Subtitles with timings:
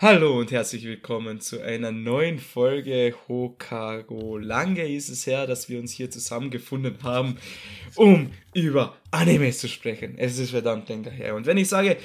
[0.00, 4.38] Hallo und herzlich willkommen zu einer neuen Folge Hokago.
[4.38, 7.36] Lange ist es her, dass wir uns hier zusammengefunden haben,
[7.96, 10.16] um über Animes zu sprechen.
[10.16, 11.34] Es ist verdammt länger her.
[11.34, 11.96] Und wenn ich sage,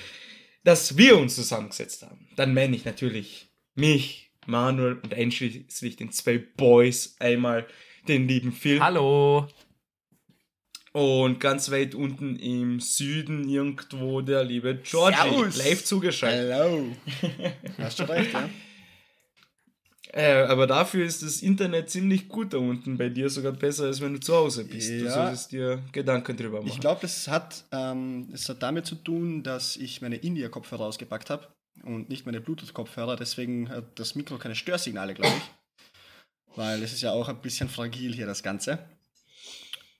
[0.63, 6.39] dass wir uns zusammengesetzt haben, dann meine ich natürlich mich, Manuel und einschließlich den zwei
[6.39, 7.15] Boys.
[7.19, 7.67] Einmal
[8.07, 8.79] den lieben Phil.
[8.79, 9.47] Hallo.
[10.93, 15.57] Und ganz weit unten im Süden irgendwo der liebe Georgie, Servus.
[15.57, 16.51] live zugeschaltet.
[16.53, 16.87] Hello.
[17.79, 18.49] Hast du recht, ja?
[20.15, 23.99] Äh, aber dafür ist das Internet ziemlich gut da unten bei dir, sogar besser als
[23.99, 24.87] wenn du zu Hause bist.
[24.91, 25.11] Du Ja.
[25.11, 26.67] solltest dir Gedanken drüber machen.
[26.71, 31.31] Ich glaube, das hat, ähm, das hat damit zu tun, dass ich meine India-Kopfhörer ausgepackt
[31.31, 31.47] habe
[31.81, 33.15] und nicht meine Bluetooth-Kopfhörer.
[33.15, 36.55] Deswegen hat das Mikro keine Störsignale, glaube ich.
[36.57, 38.77] Weil es ist ja auch ein bisschen fragil hier, das Ganze.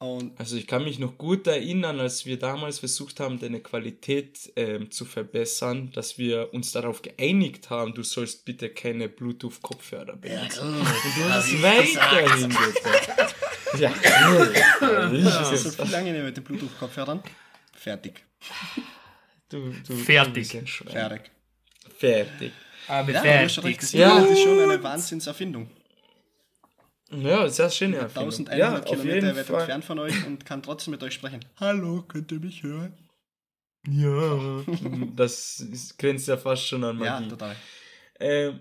[0.04, 4.52] Und Also ich kann mich noch gut erinnern, als wir damals versucht haben, deine Qualität
[4.58, 10.76] ähm, zu verbessern, dass wir uns darauf geeinigt haben, du sollst bitte keine Bluetooth-Kopfhörer benutzen.
[10.76, 13.36] Und du hast weiterhin gesagt.
[13.80, 13.94] Ja,
[14.82, 15.86] das ist so ja.
[15.86, 17.23] viel angenehmer mit den Bluetooth-Kopfhörern.
[17.73, 18.26] Fertig.
[19.48, 20.50] Du, du, Fertig.
[20.52, 20.66] Du.
[20.66, 21.32] Fertig.
[21.98, 22.52] Fertig.
[22.90, 23.82] Aber Ja, du hast schon recht.
[23.82, 24.02] Das fertig.
[24.02, 24.17] Ja.
[24.17, 25.70] Internet ist schon eine Wahnsinnserfindung.
[27.12, 28.48] Ja, sehr schöne Erfindung.
[28.48, 31.45] 1100 ja, auf Kilometer weit entfernt von euch und kann trotzdem mit euch sprechen.
[31.60, 32.94] Hallo, könnt ihr mich hören?
[33.88, 34.64] Ja.
[35.16, 37.30] Das ist, grenzt ja fast schon an Ja, Magie.
[37.30, 37.56] total.
[38.20, 38.60] Ähm,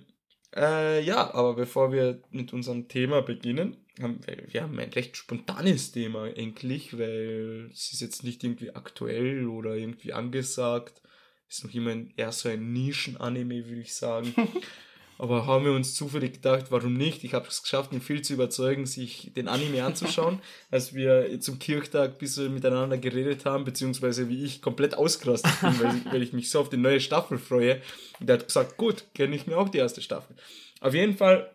[0.55, 5.17] äh, ja, aber bevor wir mit unserem Thema beginnen, haben wir, wir haben ein recht
[5.17, 11.01] spontanes Thema eigentlich, weil es ist jetzt nicht irgendwie aktuell oder irgendwie angesagt.
[11.49, 14.35] Ist noch immer ein, eher so ein Nischen-Anime, würde ich sagen.
[15.23, 17.23] aber haben wir uns zufällig gedacht, warum nicht?
[17.23, 20.41] Ich habe es geschafft, ihn viel zu überzeugen, sich den Anime anzuschauen,
[20.73, 25.81] als wir zum Kirchtag ein bisschen miteinander geredet haben, beziehungsweise wie ich komplett ausgerastet bin,
[25.81, 27.81] weil, ich- weil ich mich so auf die neue Staffel freue.
[28.19, 30.35] Und er hat gesagt, gut, kenne ich mir auch die erste Staffel.
[30.81, 31.55] Auf jeden Fall,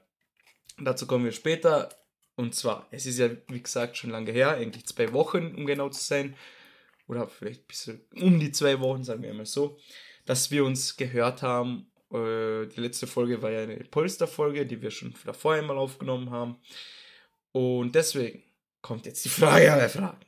[0.80, 1.90] dazu kommen wir später.
[2.38, 5.90] Und zwar, es ist ja, wie gesagt, schon lange her, eigentlich zwei Wochen, um genau
[5.90, 6.36] zu sein.
[7.08, 9.78] Oder vielleicht ein bisschen um die zwei Wochen, sagen wir mal so,
[10.26, 11.92] dass wir uns gehört haben.
[12.14, 16.58] Äh, Die letzte Folge war ja eine Polster-Folge, die wir schon davor einmal aufgenommen haben.
[17.52, 18.44] Und deswegen
[18.82, 20.20] kommt jetzt die Frage aller Fragen,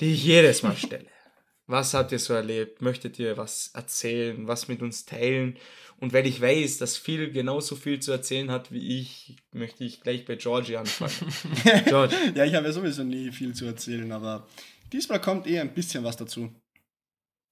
[0.00, 1.06] die ich jedes Mal stelle.
[1.66, 2.80] Was habt ihr so erlebt?
[2.80, 5.58] Möchtet ihr was erzählen, was mit uns teilen?
[6.00, 10.00] Und weil ich weiß, dass Phil genauso viel zu erzählen hat wie ich, möchte ich
[10.00, 11.12] gleich bei Georgie anfangen.
[11.84, 14.48] George, Ja, ich habe ja sowieso nie viel zu erzählen, aber
[14.94, 16.50] diesmal kommt eher ein bisschen was dazu.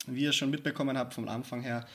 [0.07, 1.87] Wie ihr schon mitbekommen habt vom Anfang her,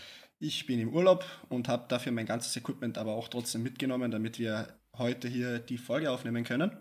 [0.42, 4.40] ich bin im Urlaub und habe dafür mein ganzes Equipment aber auch trotzdem mitgenommen, damit
[4.40, 6.76] wir heute hier die Folge aufnehmen können.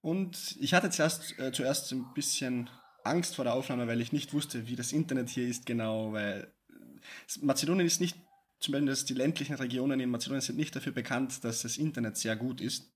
[0.00, 2.70] Und ich hatte zuerst, äh, zuerst ein bisschen
[3.04, 6.52] Angst vor der Aufnahme, weil ich nicht wusste, wie das Internet hier ist genau, weil
[6.70, 8.16] äh, Mazedonien ist nicht,
[8.60, 12.62] zumindest die ländlichen Regionen in Mazedonien sind nicht dafür bekannt, dass das Internet sehr gut
[12.62, 12.90] ist.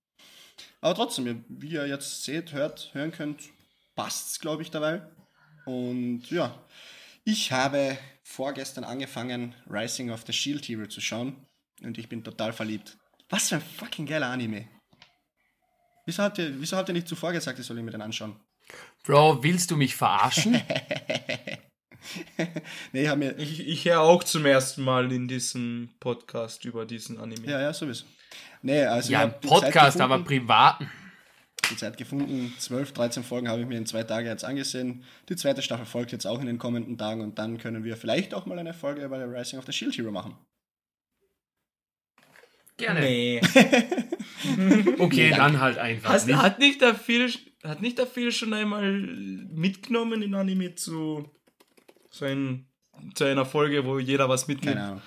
[0.80, 3.42] Aber trotzdem, wie ihr jetzt seht, hört, hören könnt,
[3.94, 5.02] passt es, glaube ich, dabei.
[5.66, 6.58] Und ja,
[7.24, 7.98] ich habe
[8.30, 11.46] vorgestern angefangen, Rising of the Shield Hero zu schauen.
[11.82, 12.96] Und ich bin total verliebt.
[13.28, 14.68] Was für ein fucking geiler Anime.
[16.06, 18.38] Wieso habt ihr, wieso habt ihr nicht zuvor gesagt, ich soll ihn mir den anschauen?
[19.02, 20.52] Bro, willst du mich verarschen?
[22.92, 23.38] nee, ich habe mir.
[23.38, 27.46] ich, ich höre auch zum ersten Mal in diesem Podcast über diesen Anime.
[27.48, 28.04] Ja, ja, sowieso.
[28.62, 30.88] Nee, also ja, Podcast, aber privaten.
[31.70, 32.52] Die Zeit gefunden.
[32.58, 35.04] 12, 13 Folgen habe ich mir in zwei Tagen jetzt angesehen.
[35.28, 38.34] Die zweite Staffel folgt jetzt auch in den kommenden Tagen und dann können wir vielleicht
[38.34, 40.36] auch mal eine Folge über der Rising of the Shield Hero machen.
[42.76, 43.00] Gerne.
[43.00, 43.40] Nee.
[44.98, 46.10] Okay, dann halt einfach.
[46.10, 46.36] Hast, nicht.
[46.36, 47.30] hat, nicht der Phil,
[47.62, 51.30] hat nicht der Phil schon einmal mitgenommen in Anime zu,
[52.10, 52.66] so ein,
[53.14, 54.76] zu einer Folge, wo jeder was mitnimmt?
[54.76, 55.02] Keine Ahnung.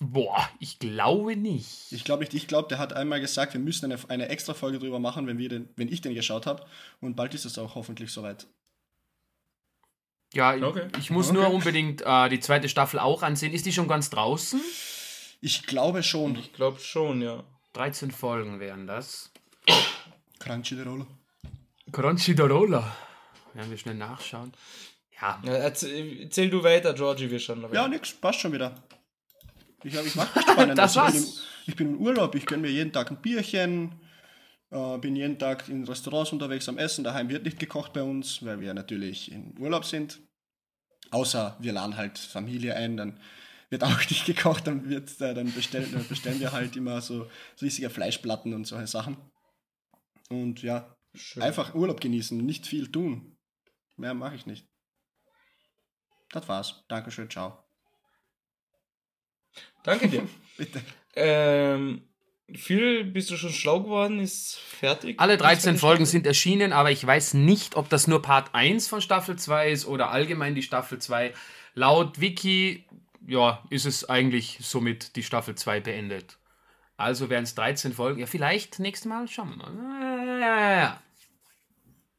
[0.00, 1.92] Boah, ich glaube nicht.
[1.92, 4.78] Ich glaube, ich, ich glaub, der hat einmal gesagt, wir müssen eine, eine extra Folge
[4.80, 6.64] drüber machen, wenn, wir den, wenn ich den geschaut habe.
[7.00, 8.46] Und bald ist es auch hoffentlich soweit.
[10.34, 10.88] Ja, Okay.
[10.98, 11.38] ich muss Okay.
[11.38, 13.52] nur unbedingt äh, die zweite Staffel auch ansehen.
[13.52, 14.60] Ist die schon ganz draußen?
[15.40, 16.34] Ich glaube schon.
[16.36, 17.44] Ich glaube schon, ja.
[17.74, 19.30] 13 Folgen wären das.
[20.40, 21.06] Crunchyroll.
[21.92, 22.96] Crunchyrolla.
[23.54, 24.52] Werden wir schnell nachschauen.
[25.20, 27.64] Ja, ja erzähl, erzähl du weiter, Georgie, wir schon.
[27.72, 28.74] Ja, nix, passt schon wieder.
[29.84, 30.76] Ich, ich mache nichts Spannendes.
[30.76, 31.14] Das war's.
[31.14, 33.92] Ich bin, im, ich bin im Urlaub, ich gönne mir jeden Tag ein Bierchen,
[34.70, 37.04] äh, bin jeden Tag in Restaurants unterwegs am Essen.
[37.04, 40.20] Daheim wird nicht gekocht bei uns, weil wir natürlich im Urlaub sind.
[41.10, 43.20] Außer wir laden halt Familie ein, dann
[43.70, 47.28] wird auch nicht gekocht, dann, wird, äh, dann, bestellen, dann bestellen wir halt immer so
[47.60, 49.16] riesige Fleischplatten und solche Sachen.
[50.30, 51.42] Und ja, Schön.
[51.42, 53.36] einfach Urlaub genießen, nicht viel tun.
[53.96, 54.66] Mehr mache ich nicht.
[56.30, 56.84] Das war's.
[56.88, 57.63] Dankeschön, ciao.
[59.84, 60.26] Danke dir.
[60.58, 60.82] Bitte.
[61.14, 62.02] Ähm,
[62.52, 65.20] viel bist du schon schlau geworden, ist fertig.
[65.20, 65.80] Alle Ist 13 fertig?
[65.80, 69.70] Folgen sind erschienen, aber ich weiß nicht, ob das nur Part 1 von Staffel 2
[69.70, 71.32] ist oder allgemein die Staffel 2.
[71.74, 72.84] Laut Wiki,
[73.26, 76.38] ja, ist es eigentlich somit die Staffel 2 beendet.
[76.96, 78.20] Also wären es 13 Folgen.
[78.20, 80.40] Ja, vielleicht nächstes Mal schauen wir mal.
[80.40, 81.02] Ja, ja, ja.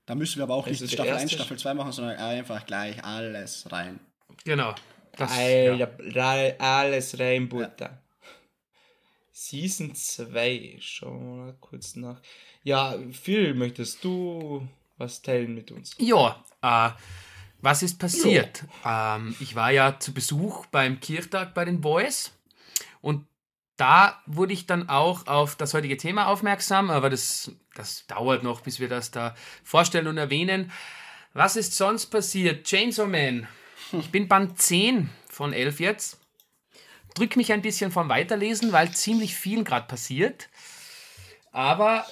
[0.06, 3.04] Da müssen wir aber auch nicht Staffel 1, erste Staffel 2 machen, sondern einfach gleich
[3.04, 4.00] alles rein.
[4.44, 4.76] Genau.
[5.18, 5.90] Das, Alter, ja.
[6.14, 8.02] rei- alles rein Butter.
[9.32, 12.22] Season 2, schauen wir mal kurz nach.
[12.64, 14.68] Ja, Phil, möchtest du
[14.98, 15.92] was teilen mit uns?
[16.00, 16.92] Ja, äh,
[17.62, 18.64] was ist passiert?
[18.86, 22.32] Ähm, ich war ja zu Besuch beim Kirchtag bei den Boys
[23.02, 23.26] und
[23.78, 28.62] da wurde ich dann auch auf das heutige Thema aufmerksam, aber das, das dauert noch,
[28.62, 29.36] bis wir das da
[29.66, 30.72] vorstellen und erwähnen.
[31.34, 32.66] Was ist sonst passiert?
[32.66, 33.50] Chainsaw Man.
[34.00, 36.20] Ich bin Band 10 von 11 jetzt.
[37.14, 40.50] Drück mich ein bisschen vom Weiterlesen, weil ziemlich viel gerade passiert.
[41.52, 42.06] Aber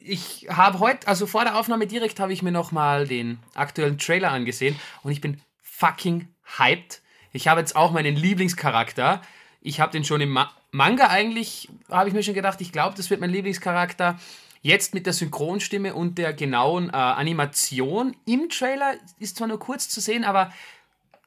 [0.00, 4.30] ich habe heute, also vor der Aufnahme direkt, habe ich mir nochmal den aktuellen Trailer
[4.30, 6.28] angesehen und ich bin fucking
[6.58, 7.02] hyped.
[7.32, 9.20] Ich habe jetzt auch meinen Lieblingscharakter.
[9.60, 12.94] Ich habe den schon im Ma Manga eigentlich, habe ich mir schon gedacht, ich glaube,
[12.94, 14.18] das wird mein Lieblingscharakter.
[14.60, 19.88] Jetzt mit der Synchronstimme und der genauen äh, Animation im Trailer ist zwar nur kurz
[19.88, 20.52] zu sehen, aber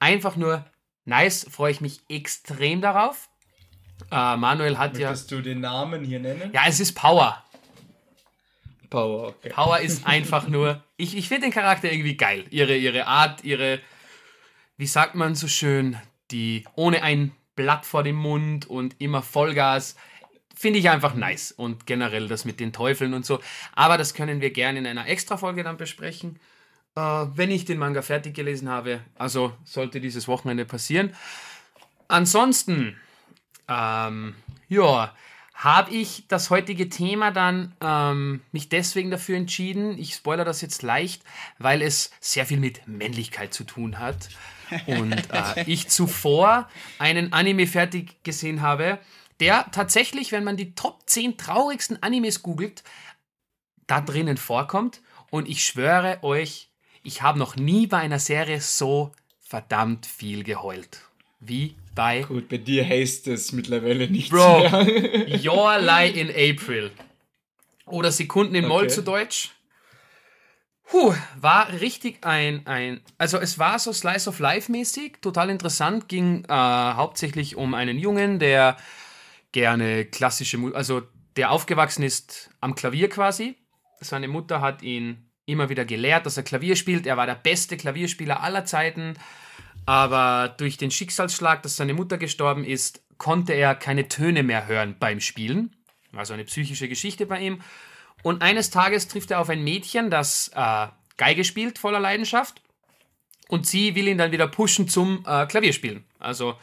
[0.02, 0.66] einfach nur
[1.06, 3.30] nice, freue ich mich extrem darauf.
[4.12, 5.10] Äh, Manuel hat ja.
[5.10, 6.52] Möchtest du den Namen hier nennen?
[6.54, 7.44] Ja, es ist Power.
[8.90, 9.50] Power, okay.
[9.50, 10.84] Power ist einfach nur.
[10.98, 12.46] Ich, ich finde den Charakter irgendwie geil.
[12.50, 13.80] Ihre, ihre Art, ihre.
[14.78, 15.98] Wie sagt man so schön?
[16.32, 19.96] Die ohne ein Blatt vor dem Mund und immer Vollgas.
[20.56, 21.52] Finde ich einfach nice.
[21.52, 23.40] Und generell das mit den Teufeln und so.
[23.74, 26.40] Aber das können wir gerne in einer Extra-Folge dann besprechen.
[26.96, 29.02] Äh, wenn ich den Manga fertig gelesen habe.
[29.18, 31.14] Also sollte dieses Wochenende passieren.
[32.10, 32.98] Ansonsten,
[33.70, 34.36] ähm,
[34.68, 35.16] ja,
[35.54, 39.98] habe ich das heutige Thema dann ähm, mich deswegen dafür entschieden.
[39.98, 41.24] Ich spoilere das jetzt leicht,
[41.60, 44.30] weil es sehr viel mit Männlichkeit zu tun hat.
[44.88, 46.68] Und äh, ich zuvor
[46.98, 48.98] einen Anime fertig gesehen habe,
[49.40, 52.84] der tatsächlich, wenn man die Top 10 traurigsten Animes googelt,
[53.86, 55.02] da drinnen vorkommt.
[55.30, 56.71] Und ich schwöre euch,
[57.04, 61.02] ich habe noch nie bei einer Serie so verdammt viel geheult.
[61.40, 64.60] Wie bei Gut, bei dir heißt es mittlerweile nichts Bro.
[64.60, 64.72] mehr.
[65.44, 66.92] Your Lie in April.
[67.86, 68.94] Oder Sekunden in Moll Okay.
[68.94, 69.50] zu Deutsch.
[70.86, 73.02] Puh, war richtig ein, ein.
[73.18, 76.10] Also, es war so Slice of Life mäßig, total interessant.
[76.10, 78.78] Ging äh, hauptsächlich um einen Jungen, der
[79.54, 80.60] gerne klassische.
[80.74, 81.02] Also,
[81.38, 83.56] der aufgewachsen ist am Klavier quasi.
[84.02, 87.08] Seine Mutter hat ihn immer wieder gelehrt, dass er Klavier spielt.
[87.08, 89.16] Er war der beste Klavierspieler aller Zeiten.
[89.86, 94.96] Aber durch den Schicksalsschlag, dass seine Mutter gestorben ist, konnte er keine Töne mehr hören
[95.00, 95.76] beim Spielen.
[96.12, 97.62] War so eine psychische Geschichte bei ihm.
[98.24, 102.62] Und eines Tages trifft er auf ein Mädchen, das äh, Geige spielt, voller Leidenschaft.
[103.48, 106.06] Und sie will ihn dann wieder pushen zum äh, Klavierspielen.
[106.20, 106.56] Also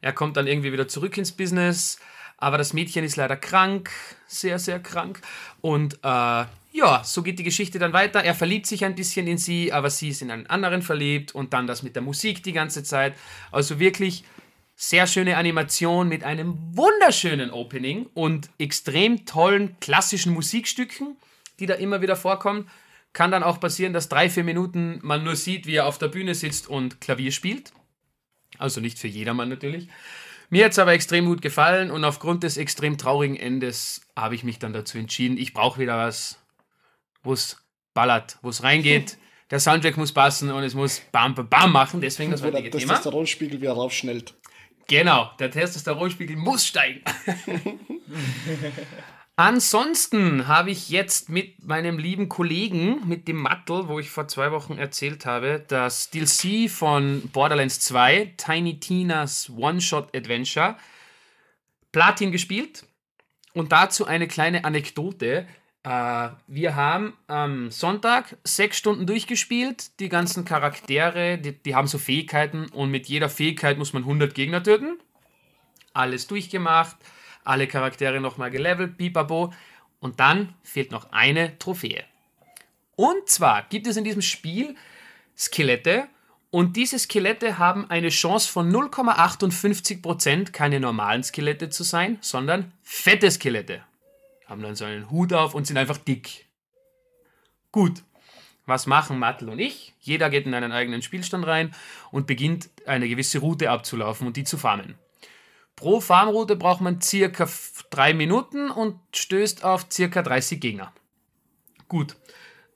[0.00, 1.98] er kommt dann irgendwie wieder zurück ins Business.
[2.38, 3.90] Aber das Mädchen ist leider krank,
[4.26, 5.20] sehr, sehr krank.
[5.60, 8.22] Und äh, ja, so geht die Geschichte dann weiter.
[8.22, 11.34] Er verliebt sich ein bisschen in sie, aber sie ist in einen anderen verliebt.
[11.34, 13.14] Und dann das mit der Musik die ganze Zeit.
[13.50, 14.24] Also wirklich
[14.76, 21.16] sehr schöne Animation mit einem wunderschönen Opening und extrem tollen klassischen Musikstücken,
[21.58, 22.68] die da immer wieder vorkommen.
[23.14, 26.08] Kann dann auch passieren, dass drei, vier Minuten man nur sieht, wie er auf der
[26.08, 27.72] Bühne sitzt und Klavier spielt.
[28.58, 29.88] Also nicht für jedermann natürlich.
[30.50, 34.44] Mir hat es aber extrem gut gefallen und aufgrund des extrem traurigen Endes habe ich
[34.44, 36.40] mich dann dazu entschieden, ich brauche wieder was,
[37.22, 37.58] wo es
[37.94, 39.18] ballert, wo es reingeht.
[39.50, 42.00] Der Soundtrack muss passen und es muss bam, bam, bam machen.
[42.00, 42.94] Deswegen das der heutige Thema.
[42.94, 44.34] Testosteronspiegel wieder raufschnellt.
[44.88, 47.02] Genau, der Testosteronspiegel muss steigen.
[49.38, 54.50] Ansonsten habe ich jetzt mit meinem lieben Kollegen, mit dem Mattel, wo ich vor zwei
[54.50, 60.76] Wochen erzählt habe, das DLC von Borderlands 2, Tiny Tinas One-Shot-Adventure,
[61.92, 62.86] Platin gespielt.
[63.52, 65.46] Und dazu eine kleine Anekdote.
[65.82, 70.00] Äh, wir haben am Sonntag sechs Stunden durchgespielt.
[70.00, 74.34] Die ganzen Charaktere, die, die haben so Fähigkeiten und mit jeder Fähigkeit muss man 100
[74.34, 74.98] Gegner töten.
[75.92, 76.96] Alles durchgemacht,
[77.46, 79.52] alle Charaktere nochmal gelevelt, pipapo.
[80.00, 82.04] Und dann fehlt noch eine Trophäe.
[82.96, 84.76] Und zwar gibt es in diesem Spiel
[85.36, 86.08] Skelette
[86.50, 93.30] und diese Skelette haben eine Chance von 0,58%, keine normalen Skelette zu sein, sondern fette
[93.30, 93.82] Skelette
[94.46, 96.46] haben dann so einen Hut auf und sind einfach dick.
[97.72, 98.02] Gut.
[98.64, 99.94] Was machen Mattel und ich?
[100.00, 101.72] Jeder geht in einen eigenen Spielstand rein
[102.10, 104.96] und beginnt eine gewisse Route abzulaufen und die zu farmen.
[105.76, 107.46] Pro Farmroute braucht man circa
[107.90, 110.92] drei Minuten und stößt auf circa 30 Gegner.
[111.86, 112.16] Gut.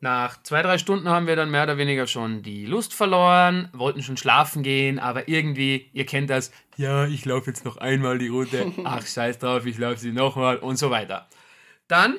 [0.02, 4.02] Nach zwei, drei Stunden haben wir dann mehr oder weniger schon die Lust verloren, wollten
[4.02, 8.28] schon schlafen gehen, aber irgendwie, ihr kennt das, ja, ich laufe jetzt noch einmal die
[8.28, 11.28] Route, ach scheiß drauf, ich laufe sie nochmal und so weiter.
[11.86, 12.16] Dann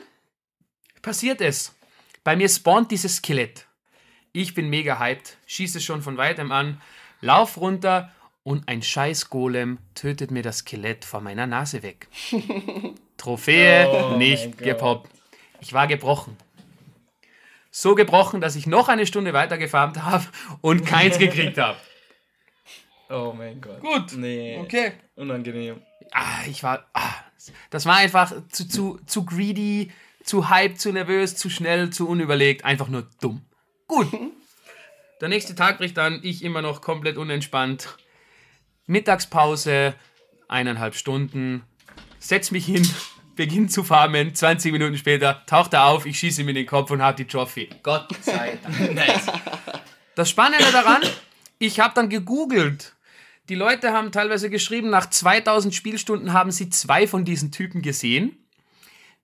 [1.01, 1.75] passiert es.
[2.23, 3.65] Bei mir spawnt dieses Skelett.
[4.31, 6.79] Ich bin mega hyped, schieße schon von weitem an,
[7.19, 8.11] lauf runter
[8.43, 12.07] und ein scheiß Golem tötet mir das Skelett vor meiner Nase weg.
[13.17, 15.11] Trophäe Oh nicht gepoppt.
[15.59, 16.35] Ich war gebrochen.
[17.69, 20.25] So gebrochen, dass ich noch eine Stunde weiter gefarmt habe
[20.61, 21.77] und keins gekriegt habe.
[23.13, 23.81] Oh mein Gott.
[23.81, 24.13] Gut.
[24.15, 24.57] Nee.
[24.57, 24.93] Okay.
[25.17, 25.81] Unangenehm.
[26.11, 26.85] Ah, ich war.
[26.93, 27.13] Ah,
[27.69, 29.91] das war einfach zu, zu, zu greedy,
[30.23, 32.63] zu hyped, zu nervös, zu schnell, zu unüberlegt.
[32.63, 33.41] Einfach nur dumm.
[33.87, 34.07] Gut.
[35.19, 36.21] Der nächste Tag bricht an.
[36.23, 37.97] Ich immer noch komplett unentspannt.
[38.87, 39.93] Mittagspause,
[40.47, 41.63] eineinhalb Stunden.
[42.19, 42.87] Setz mich hin,
[43.35, 44.35] beginn zu farmen.
[44.35, 47.25] 20 Minuten später taucht er auf, ich schieße ihm in den Kopf und habe die
[47.25, 47.69] Trophy.
[47.83, 48.95] Gott sei Dank.
[48.95, 49.27] Nice.
[50.15, 51.01] Das Spannende daran,
[51.57, 52.95] ich habe dann gegoogelt.
[53.49, 58.37] Die Leute haben teilweise geschrieben, nach 2000 Spielstunden haben sie zwei von diesen Typen gesehen.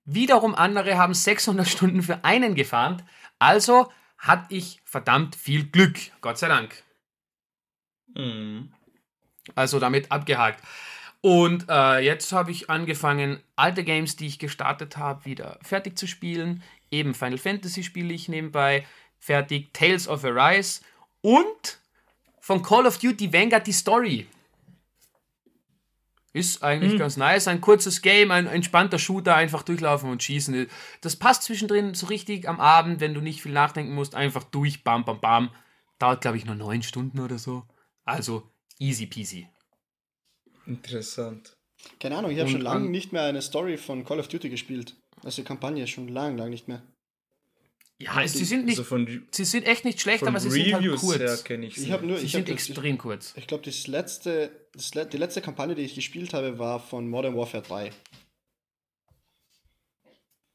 [0.05, 3.03] Wiederum andere haben 600 Stunden für einen gefarmt.
[3.39, 5.97] Also hatte ich verdammt viel Glück.
[6.21, 6.83] Gott sei Dank.
[8.15, 8.73] Mhm.
[9.55, 10.63] Also damit abgehakt.
[11.21, 16.07] Und äh, jetzt habe ich angefangen, alte Games, die ich gestartet habe, wieder fertig zu
[16.07, 16.63] spielen.
[16.91, 18.85] Eben Final Fantasy spiele ich nebenbei
[19.19, 19.73] fertig.
[19.73, 20.81] Tales of Arise
[21.21, 21.79] und
[22.39, 24.27] von Call of Duty Vanguard die Story.
[26.33, 27.47] Ist eigentlich ganz nice.
[27.47, 30.67] Ein kurzes Game, ein entspannter Shooter, einfach durchlaufen und schießen.
[31.01, 34.13] Das passt zwischendrin so richtig am Abend, wenn du nicht viel nachdenken musst.
[34.13, 35.49] Einfach durch, bam, bam, bam.
[35.97, 37.65] Dauert, glaube ich, nur neun Stunden oder so.
[38.05, 38.47] Also
[38.79, 39.47] easy peasy.
[40.65, 41.55] Interessant.
[41.99, 44.49] Keine Ahnung, ich habe schon lange an- nicht mehr eine Story von Call of Duty
[44.49, 44.95] gespielt.
[45.23, 46.81] Also Kampagne schon lang, lang nicht mehr.
[47.99, 50.83] Ja, sie sind nicht, Also von, sie sind echt nicht schlecht, aber sie sind halt
[50.83, 51.43] Reviews her kurz.
[51.43, 53.33] kenne ich Ich nur, Sie ich sind habe extrem kurz.
[53.37, 57.07] Ich glaube, das letzte, das, le- die letzte Kampagne, die ich gespielt habe, war von
[57.09, 57.91] Modern Warfare 3.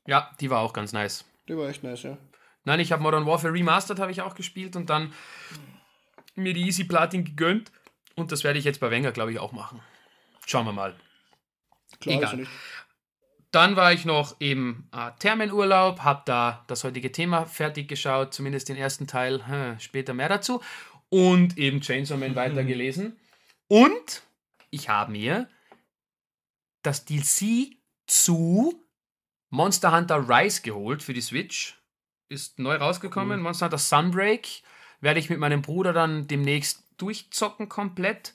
[0.07, 1.25] Ja, die war auch ganz nice.
[1.49, 2.19] Die war echt nice, ja.
[2.65, 5.13] Nein, ich habe Modern Warfare Remastered habe ich auch gespielt und dann
[6.37, 7.73] mir die Easy Platin gegönnt.
[8.15, 9.81] Und das werde ich jetzt bei Wenger, glaube ich, auch machen.
[10.47, 10.95] Schauen wir mal.
[12.01, 12.47] Klar, Egal.
[13.53, 18.71] Dann war ich noch im äh, Thermenurlaub, habe da das heutige Thema fertig geschaut, zumindest
[18.71, 20.63] den ersten Teil, hm, später mehr dazu.
[21.11, 23.19] Und eben Chainsaw Man weitergelesen.
[23.69, 24.23] Und
[24.71, 25.49] ich habe mir
[26.83, 27.77] das DLC
[28.07, 28.83] zu
[29.51, 31.79] Monster Hunter Rise geholt für die Switch.
[32.31, 34.63] Ist neu rausgekommen, Monster Hunter Sunbreak.
[35.03, 38.35] Werde ich mit meinem Bruder dann demnächst durchzocken komplett.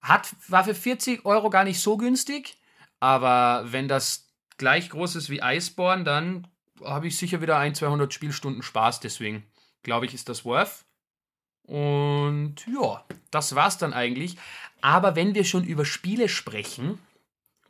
[0.00, 2.56] Hat, war für 40 Euro gar nicht so günstig,
[3.00, 6.46] aber wenn das gleich groß ist wie Iceborne, dann
[6.84, 9.00] habe ich sicher wieder ein, 200 Spielstunden Spaß.
[9.00, 9.44] Deswegen
[9.82, 10.84] glaube ich, ist das worth.
[11.64, 14.36] Und ja, das war's dann eigentlich.
[14.80, 16.98] Aber wenn wir schon über Spiele sprechen,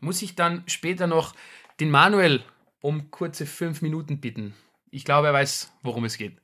[0.00, 1.34] muss ich dann später noch
[1.80, 2.44] den Manuel
[2.80, 4.54] um kurze fünf Minuten bitten.
[4.90, 6.40] Ich glaube, er weiß, worum es geht.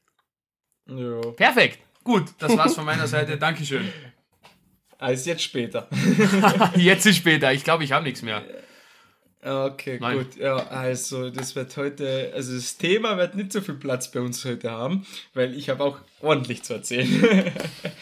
[0.87, 1.21] Ja.
[1.33, 1.79] Perfekt.
[2.05, 3.39] Gut, das war's von meiner Seite.
[3.39, 3.89] Dankeschön.
[4.99, 5.89] Als jetzt später.
[6.77, 7.53] Jetzt ist später.
[7.53, 8.45] Ich glaube, ich habe nichts mehr.
[9.43, 10.19] Okay, Nein.
[10.19, 10.37] gut.
[10.37, 14.43] Ja, also das wird heute, also das Thema wird nicht so viel Platz bei uns
[14.45, 17.53] heute haben, weil ich habe auch ordentlich zu erzählen.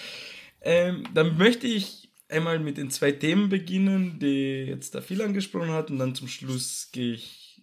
[0.60, 5.70] ähm, dann möchte ich einmal mit den zwei Themen beginnen, die jetzt da viel angesprochen
[5.70, 7.62] hat und dann zum Schluss gehe ich,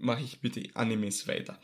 [0.00, 1.58] mache ich mit den Animes weiter.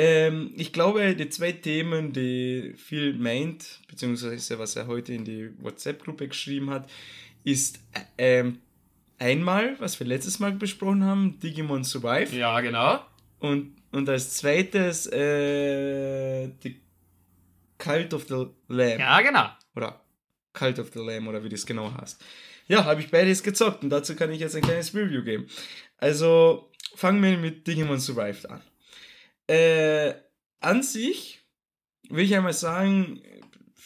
[0.00, 5.50] Ähm, ich glaube, die zwei Themen, die viel meint, beziehungsweise was er heute in die
[5.60, 6.88] WhatsApp-Gruppe geschrieben hat,
[7.42, 7.80] ist
[8.16, 8.60] äh, ähm,
[9.18, 12.32] einmal, was wir letztes Mal besprochen haben, Digimon Survive.
[12.36, 13.00] Ja, genau.
[13.40, 16.80] Und, und als zweites äh, die
[17.78, 19.00] Cult of the Lamb.
[19.00, 19.48] Ja, genau.
[19.74, 20.00] Oder
[20.52, 22.24] Cult of the Lamb oder wie das genau heißt.
[22.68, 25.48] Ja, habe ich beides gezockt und dazu kann ich jetzt ein kleines Review geben.
[25.96, 28.62] Also fangen wir mit Digimon Survived an.
[29.48, 30.14] Äh,
[30.60, 31.40] an sich
[32.10, 33.20] will ich einmal sagen,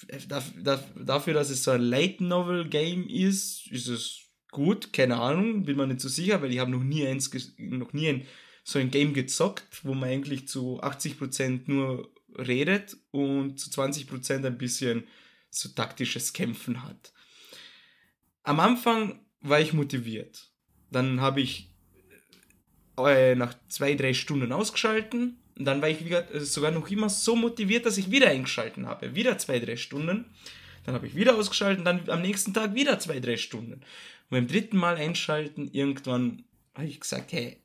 [0.08, 4.92] äh, daf- daf- dafür, dass es so ein Light Novel Game ist, ist es gut.
[4.92, 8.08] Keine Ahnung, bin mir nicht so sicher, weil ich habe noch nie eins, noch nie
[8.08, 8.26] ein,
[8.64, 14.58] so ein Game gezockt, wo man eigentlich zu 80% nur redet und zu 20% ein
[14.58, 15.04] bisschen
[15.50, 17.12] so taktisches Kämpfen hat.
[18.42, 20.50] Am Anfang war ich motiviert.
[20.90, 21.70] Dann habe ich
[22.98, 25.41] äh, nach zwei, drei Stunden ausgeschalten.
[25.58, 29.14] Und dann war ich wieder, sogar noch immer so motiviert, dass ich wieder eingeschalten habe.
[29.14, 30.26] Wieder zwei, drei Stunden.
[30.84, 33.74] Dann habe ich wieder ausgeschaltet und dann am nächsten Tag wieder zwei, drei Stunden.
[33.74, 33.82] Und
[34.30, 36.44] beim dritten Mal einschalten, irgendwann
[36.74, 37.62] habe ich gesagt, hey,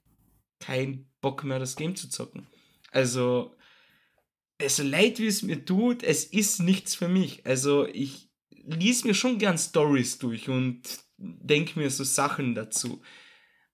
[0.59, 2.47] kein Bock mehr, das Game zu zocken.
[2.91, 3.55] Also,
[4.65, 7.45] so leid wie es mir tut, es ist nichts für mich.
[7.45, 10.81] Also, ich lies mir schon gern Stories durch und
[11.17, 13.01] denke mir so Sachen dazu.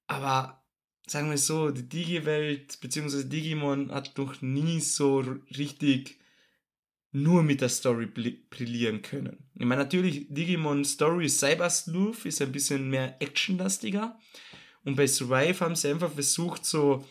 [0.07, 0.62] Aber
[1.07, 3.23] sagen wir so, die Digi-Welt bzw.
[3.23, 5.19] Digimon hat noch nie so
[5.57, 6.19] richtig
[7.11, 9.37] nur mit der Story brillieren können.
[9.53, 14.17] Ich meine, natürlich, Digimon Story Cyber Sleuth ist ein bisschen mehr actionlastiger.
[14.83, 17.05] Und bei Survive haben sie einfach versucht, so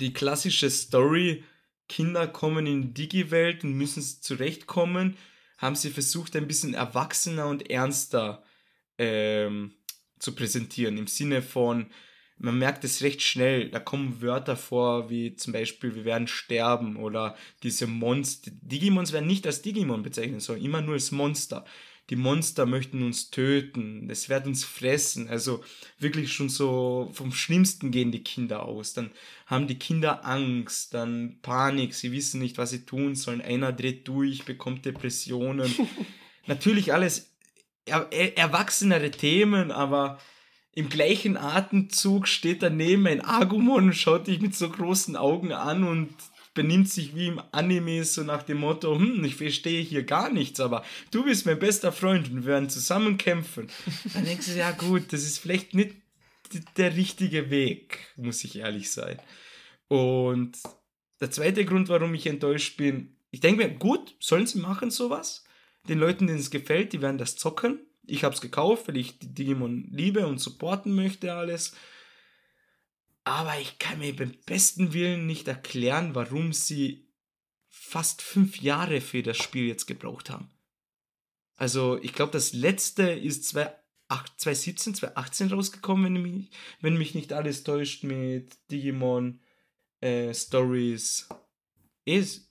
[0.00, 1.44] die klassische Story,
[1.88, 5.16] Kinder kommen in die Digi-Welt und müssen zurechtkommen,
[5.58, 8.44] haben sie versucht, ein bisschen erwachsener und ernster
[8.96, 9.74] ähm,
[10.18, 10.96] zu präsentieren.
[10.98, 11.90] Im Sinne von,
[12.38, 16.96] man merkt es recht schnell, da kommen Wörter vor, wie zum Beispiel, wir werden sterben
[16.96, 18.50] oder diese Monster.
[18.60, 21.64] Digimons werden nicht als Digimon bezeichnet, sondern immer nur als Monster.
[22.10, 25.28] Die Monster möchten uns töten, es wird uns fressen.
[25.28, 25.64] Also
[25.98, 28.92] wirklich schon so vom Schlimmsten gehen die Kinder aus.
[28.92, 29.10] Dann
[29.46, 33.40] haben die Kinder Angst, dann Panik, sie wissen nicht, was sie tun sollen.
[33.40, 35.72] Einer dreht durch, bekommt Depressionen.
[36.46, 37.30] Natürlich alles
[37.86, 40.18] er erwachsenere Themen, aber
[40.74, 45.84] im gleichen Atemzug steht daneben ein Agumon und schaut dich mit so großen Augen an
[45.84, 46.14] und
[46.54, 50.60] benimmt sich wie im Anime so nach dem Motto, hm, ich verstehe hier gar nichts,
[50.60, 53.68] aber du bist mein bester Freund und wir werden zusammen kämpfen.
[54.12, 55.96] Dann denkst du, ja gut, das ist vielleicht nicht
[56.76, 59.18] der richtige Weg, muss ich ehrlich sein.
[59.88, 60.58] Und
[61.20, 65.44] der zweite Grund, warum ich enttäuscht bin, ich denke mir, gut, sollen sie machen sowas?
[65.88, 69.18] Den Leuten, denen es gefällt, die werden das zocken ich habe es gekauft, weil ich
[69.18, 71.74] die Digimon liebe und supporten möchte alles.
[73.24, 77.08] Aber ich kann mir beim besten Willen nicht erklären, warum sie
[77.68, 80.50] fast fünf Jahre für das Spiel jetzt gebraucht haben.
[81.56, 86.50] Also ich glaube, das letzte ist 2017, 2018 rausgekommen, wenn mich,
[86.80, 89.40] wenn mich nicht alles täuscht mit Digimon
[90.00, 91.28] äh, Stories.
[92.04, 92.50] Ist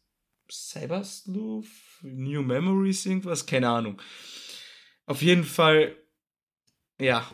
[0.49, 1.67] Cyber Sleuth?
[2.01, 3.45] New Memories, irgendwas?
[3.45, 4.01] Keine Ahnung.
[5.05, 5.95] Auf jeden Fall,
[6.99, 7.29] ja,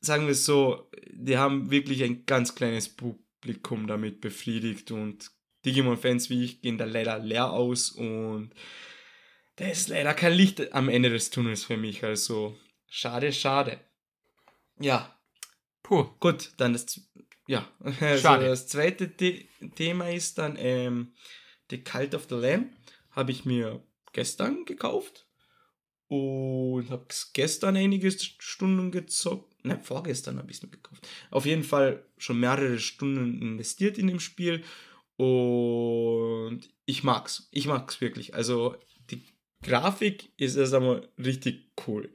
[0.00, 5.30] sagen wir es so, die haben wirklich ein ganz kleines Publikum damit befriedigt und
[5.64, 8.50] Digimon-Fans wie ich gehen da leider leer aus und
[9.56, 12.56] da ist leider kein Licht am Ende des Tunnels für mich, also
[12.86, 13.80] schade, schade.
[14.78, 15.18] Ja.
[15.82, 16.04] Puh.
[16.20, 17.00] Gut, dann das,
[17.46, 18.46] ja, also schade.
[18.46, 21.12] das zweite The Thema ist dann ähm,
[21.70, 22.72] The Cult of the Lamb,
[23.10, 23.82] habe ich mir
[24.12, 25.27] gestern gekauft
[26.08, 29.64] und habe gestern einige Stunden gezockt.
[29.64, 31.06] Ne, vorgestern habe ich es mir gekauft.
[31.30, 34.64] Auf jeden Fall schon mehrere Stunden investiert in dem Spiel.
[35.16, 37.48] Und ich mag's.
[37.50, 38.34] Ich mag's wirklich.
[38.34, 38.76] Also
[39.10, 39.22] die
[39.62, 42.10] Grafik ist erst einmal richtig cool.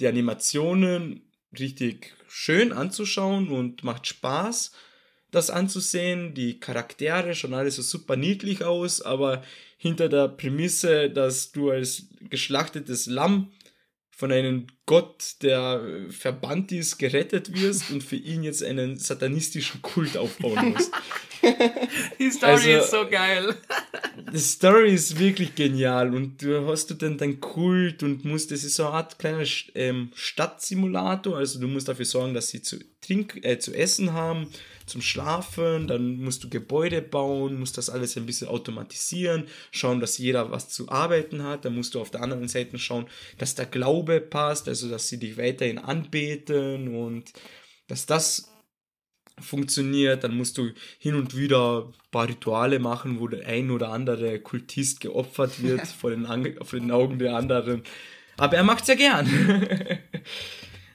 [0.00, 4.72] Die Animationen richtig schön anzuschauen und macht Spaß,
[5.36, 6.34] das anzusehen.
[6.34, 9.42] Die Charaktere schon alles so super niedlich aus, aber
[9.76, 13.52] hinter der Prämisse, dass du als geschlachtetes Lamm
[14.10, 20.16] von einem Gott, der verbannt ist, gerettet wirst und für ihn jetzt einen satanistischen Kult
[20.16, 20.90] aufbauen musst.
[22.18, 23.54] Die Story also, ist so geil.
[24.32, 26.14] Die Story ist wirklich genial.
[26.14, 29.44] Und du hast du dann deinen Kult und musst, das ist so eine Art kleiner
[29.74, 34.48] ähm, Stadtsimulator, also du musst dafür sorgen, dass sie zu, trink, äh, zu essen haben,
[34.86, 40.18] zum Schlafen, dann musst du Gebäude bauen, musst das alles ein bisschen automatisieren, schauen, dass
[40.18, 43.06] jeder was zu arbeiten hat, dann musst du auf der anderen Seite schauen,
[43.38, 47.32] dass der Glaube passt, also dass sie dich weiterhin anbeten und
[47.88, 48.55] dass das
[49.40, 53.90] funktioniert, dann musst du hin und wieder ein paar Rituale machen, wo der ein oder
[53.90, 57.82] andere Kultist geopfert wird vor, den vor den Augen der anderen.
[58.36, 59.28] Aber er macht es ja gern.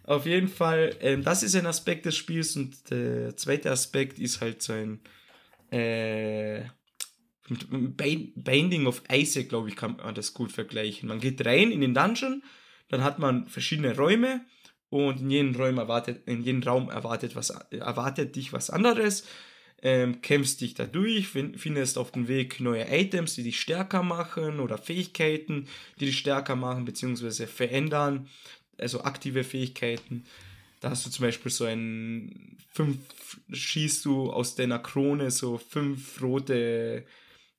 [0.04, 4.41] Auf jeden Fall, ähm, das ist ein Aspekt des Spiels und der zweite Aspekt ist
[4.41, 4.99] halt so ein
[5.71, 6.63] äh,
[7.69, 11.10] Binding of Isaac, glaube ich, kann man das gut vergleichen.
[11.10, 12.43] Man geht rein in den Dungeon,
[12.89, 14.41] dann hat man verschiedene Räume
[14.91, 19.25] und in jedem Raum erwartet, in jedem Raum erwartet, was, erwartet dich was anderes.
[19.84, 24.60] Ähm, kämpfst dich da durch, findest auf dem Weg neue Items, die dich stärker machen
[24.60, 25.67] oder Fähigkeiten,
[25.99, 27.47] die dich stärker machen bzw.
[27.47, 28.30] verändern,
[28.77, 30.25] also aktive Fähigkeiten.
[30.82, 32.99] Da hast du zum Beispiel so ein fünf,
[33.51, 37.06] schießt du aus deiner Krone so fünf rote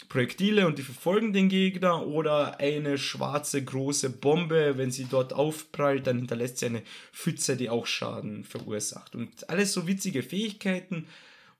[0.08, 6.06] Projektile und die verfolgen den Gegner oder eine schwarze große Bombe, wenn sie dort aufprallt,
[6.06, 9.14] dann hinterlässt sie eine Pfütze, die auch Schaden verursacht.
[9.14, 11.06] Und alles so witzige Fähigkeiten.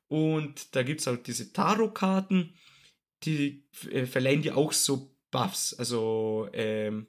[0.08, 2.52] Und da gibt es halt diese Tarot-Karten,
[3.24, 5.74] die äh, verleihen dir auch so Buffs.
[5.74, 7.06] Also ähm,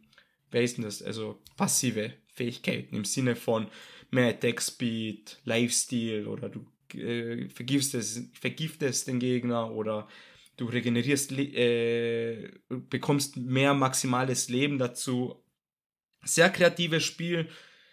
[0.51, 1.01] wer ist denn das?
[1.01, 3.67] Also passive Fähigkeiten im Sinne von
[4.11, 6.65] mehr Attack Speed, Lifesteal oder du
[6.97, 10.07] äh, vergiftest, vergiftest den Gegner oder
[10.57, 15.43] du regenerierst, äh, bekommst mehr maximales Leben dazu.
[16.23, 17.49] Sehr kreatives Spiel,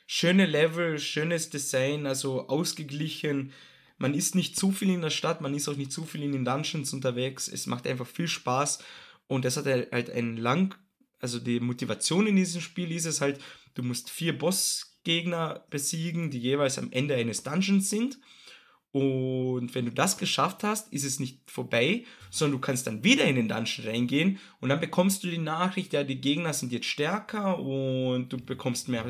[0.06, 3.52] schöne Level, schönes Design, also ausgeglichen.
[3.98, 6.32] Man ist nicht zu viel in der Stadt, man ist auch nicht zu viel in
[6.32, 7.48] den Dungeons unterwegs.
[7.48, 8.82] Es macht einfach viel Spaß
[9.26, 10.74] und es hat halt einen lang,
[11.18, 13.40] also die Motivation in diesem Spiel ist es halt,
[13.74, 18.18] du musst vier Bossgegner besiegen, die jeweils am Ende eines Dungeons sind
[18.92, 23.24] und wenn du das geschafft hast, ist es nicht vorbei, sondern du kannst dann wieder
[23.24, 26.86] in den Dungeon reingehen und dann bekommst du die Nachricht, ja, die Gegner sind jetzt
[26.86, 29.04] stärker und du bekommst mehr,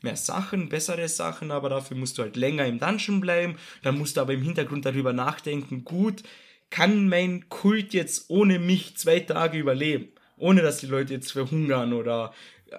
[0.00, 3.56] mehr Sachen, bessere Sachen, aber dafür musst du halt länger im Dungeon bleiben.
[3.82, 6.22] Dann musst du aber im Hintergrund darüber nachdenken, gut,
[6.70, 11.92] kann mein Kult jetzt ohne mich zwei Tage überleben, ohne dass die Leute jetzt verhungern
[11.92, 12.32] oder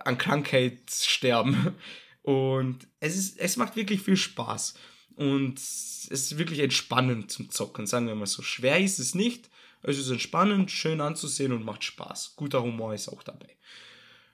[0.05, 1.75] an Krankheit sterben.
[2.23, 4.73] Und es, ist, es macht wirklich viel Spaß.
[5.17, 8.43] Und es ist wirklich entspannend zum Zocken, sagen wir mal so.
[8.43, 9.49] Schwer ist es nicht.
[9.81, 12.35] Es ist entspannend, schön anzusehen und macht Spaß.
[12.35, 13.49] Guter Humor ist auch dabei.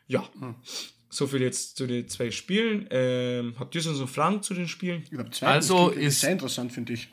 [0.08, 0.56] Ja, hm.
[1.10, 2.88] so viel jetzt zu den zwei Spielen.
[2.92, 5.06] Ähm, habt ihr sonst noch Fragen zu den Spielen?
[5.40, 7.08] Also ist sehr interessant, finde ich.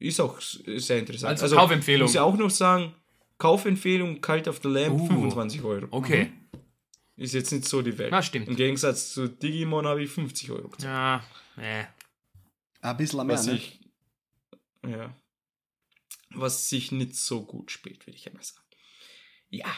[0.00, 1.32] Ist auch sehr interessant.
[1.40, 2.06] Also, also Kaufempfehlung.
[2.06, 2.94] Muss ich auch noch sagen,
[3.38, 5.86] Kaufempfehlung, Cult of the Lamb, uh, 25 Euro.
[5.92, 6.24] Okay.
[6.24, 6.43] Mhm.
[7.16, 8.10] Ist jetzt nicht so die Welt.
[8.10, 8.48] Na, stimmt.
[8.48, 11.22] Im Gegensatz zu Digimon habe ich 50 Euro gezahlt.
[11.22, 11.24] Ja,
[11.56, 11.86] nee.
[12.80, 13.54] Ein bisschen mehr, was ne?
[13.54, 13.80] Ich,
[14.86, 15.16] ja.
[16.30, 18.66] Was sich nicht so gut spielt, würde ich einmal sagen.
[19.48, 19.72] Ja.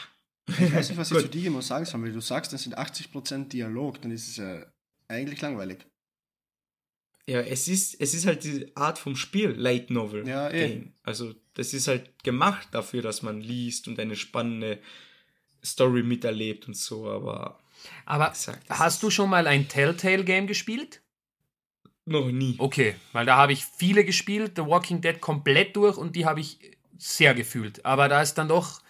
[0.47, 3.49] Ich weiß nicht, was ich zu Digimon sagen soll, weil du sagst, das sind 80%
[3.49, 4.65] Dialog, dann ist es ja
[5.07, 5.85] eigentlich langweilig.
[7.27, 10.69] Ja, es ist, es ist halt die Art vom Spiel, Light Novel ja, eh.
[10.69, 10.93] Game.
[11.03, 14.81] Also das ist halt gemacht dafür, dass man liest und eine spannende
[15.67, 17.59] Story miterlebt und so, aber.
[18.05, 21.01] Aber gesagt, hast du schon mal ein Telltale-Game gespielt?
[22.05, 22.55] Noch nie.
[22.57, 26.39] Okay, weil da habe ich viele gespielt, The Walking Dead komplett durch und die habe
[26.39, 26.57] ich
[26.97, 27.85] sehr gefühlt.
[27.85, 28.81] Aber da ist dann doch,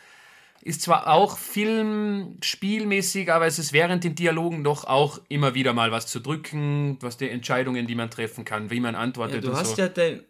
[0.61, 5.91] ist zwar auch filmspielmäßig, aber es ist während den Dialogen doch auch immer wieder mal
[5.91, 9.43] was zu drücken, was die Entscheidungen, die man treffen kann, wie man antwortet.
[9.43, 9.81] Ja, du hast so.
[9.81, 10.23] ja dein,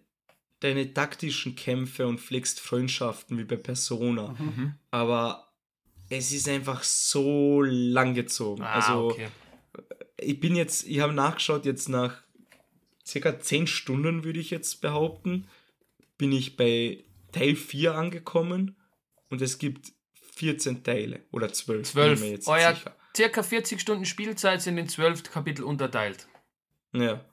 [0.61, 4.35] deine taktischen Kämpfe und pflegst Freundschaften wie bei Persona.
[4.39, 4.75] Mhm.
[4.91, 5.46] Aber
[6.09, 8.63] es ist einfach so lang gezogen.
[8.63, 9.27] Ah, also okay.
[10.17, 12.23] ich bin jetzt, ich habe nachgeschaut, jetzt nach
[13.05, 15.47] circa 10 Stunden würde ich jetzt behaupten,
[16.17, 18.75] bin ich bei Teil 4 angekommen
[19.29, 19.91] und es gibt
[20.35, 21.91] 14 Teile oder 12.
[21.91, 22.23] 12.
[22.23, 22.95] Jetzt Euer sicher.
[23.15, 26.27] circa 40 Stunden Spielzeit sind in 12 Kapitel unterteilt.
[26.93, 27.23] Ja.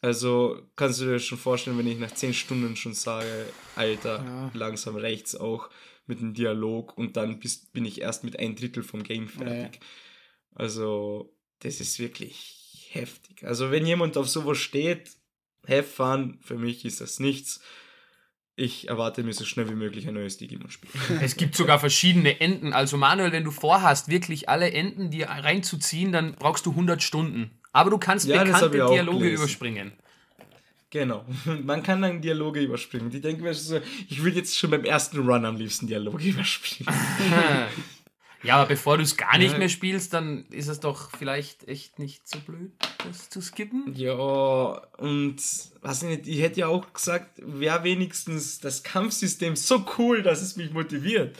[0.00, 4.50] Also kannst du dir schon vorstellen, wenn ich nach 10 Stunden schon sage, Alter, ja.
[4.52, 5.70] langsam rechts auch
[6.06, 9.80] mit dem Dialog und dann bist, bin ich erst mit ein Drittel vom Game fertig.
[9.80, 9.88] Ja.
[10.54, 13.44] Also, das ist wirklich heftig.
[13.44, 15.10] Also, wenn jemand auf sowas steht,
[15.66, 17.60] have fun, für mich ist das nichts.
[18.54, 20.90] Ich erwarte mir so schnell wie möglich ein neues Digimon-Spiel.
[21.22, 22.74] Es gibt sogar verschiedene Enden.
[22.74, 27.58] Also Manuel, wenn du vorhast, wirklich alle Enden dir reinzuziehen, dann brauchst du 100 Stunden.
[27.72, 29.92] Aber du kannst ja, bekannte Dialoge überspringen.
[30.92, 31.24] Genau.
[31.64, 33.08] Man kann dann Dialoge überspringen.
[33.10, 36.94] Die denken mir so, ich will jetzt schon beim ersten Run am liebsten Dialoge überspringen.
[38.42, 39.58] ja, aber bevor du es gar nicht ja.
[39.58, 42.72] mehr spielst, dann ist es doch vielleicht echt nicht so blöd,
[43.06, 43.94] das zu skippen.
[43.96, 45.36] Ja, und
[45.80, 50.56] was nicht, ich hätte ja auch gesagt, wäre wenigstens das Kampfsystem so cool, dass es
[50.56, 51.38] mich motiviert.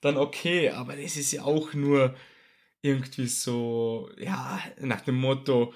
[0.00, 2.14] Dann okay, aber das ist ja auch nur
[2.80, 5.74] irgendwie so, ja, nach dem Motto,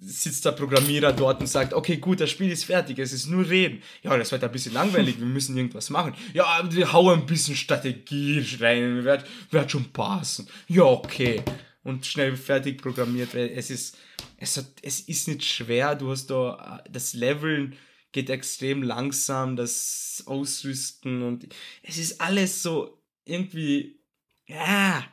[0.00, 3.48] sitzt der Programmierer dort und sagt, okay, gut, das Spiel ist fertig, es ist nur
[3.48, 3.82] Reden.
[4.02, 6.14] Ja, das wird ein bisschen langweilig, wir müssen irgendwas machen.
[6.32, 10.48] Ja, wir hauen ein bisschen Strategie rein, wird, wird schon passen.
[10.68, 11.42] Ja, okay.
[11.82, 13.96] Und schnell fertig programmiert, weil es ist,
[14.36, 17.76] es, hat, es ist nicht schwer, du hast da, das Leveln
[18.12, 21.46] geht extrem langsam, das Ausrüsten und
[21.82, 24.00] es ist alles so irgendwie,
[24.46, 25.04] ja,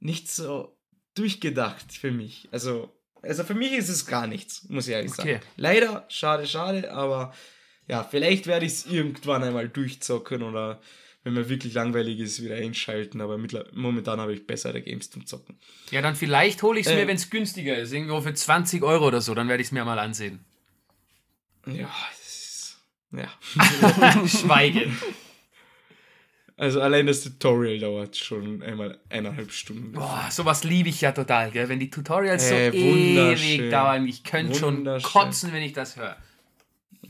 [0.00, 0.76] nicht so
[1.14, 2.48] durchgedacht für mich.
[2.52, 2.93] Also,
[3.26, 5.34] also für mich ist es gar nichts, muss ich ehrlich okay.
[5.34, 5.44] sagen.
[5.56, 7.34] Leider, schade, schade, aber
[7.88, 10.80] ja, vielleicht werde ich es irgendwann einmal durchzocken oder
[11.24, 13.38] wenn mir wirklich langweilig ist, wieder einschalten, aber
[13.72, 15.58] momentan habe ich bessere Games zum Zocken.
[15.90, 18.82] Ja, dann vielleicht hole ich es äh, mir, wenn es günstiger ist, irgendwo für 20
[18.82, 20.44] Euro oder so, dann werde ich es mir mal ansehen.
[21.66, 22.78] Ja, das ist,
[23.12, 24.26] ja.
[24.28, 24.98] Schweigen.
[26.56, 29.92] Also allein das Tutorial dauert schon einmal eineinhalb Stunden.
[29.92, 31.68] Boah, sowas liebe ich ja total, gell?
[31.68, 34.06] Wenn die Tutorials äh, so ewig dauern.
[34.06, 36.16] Ich könnte schon kotzen, wenn ich das höre.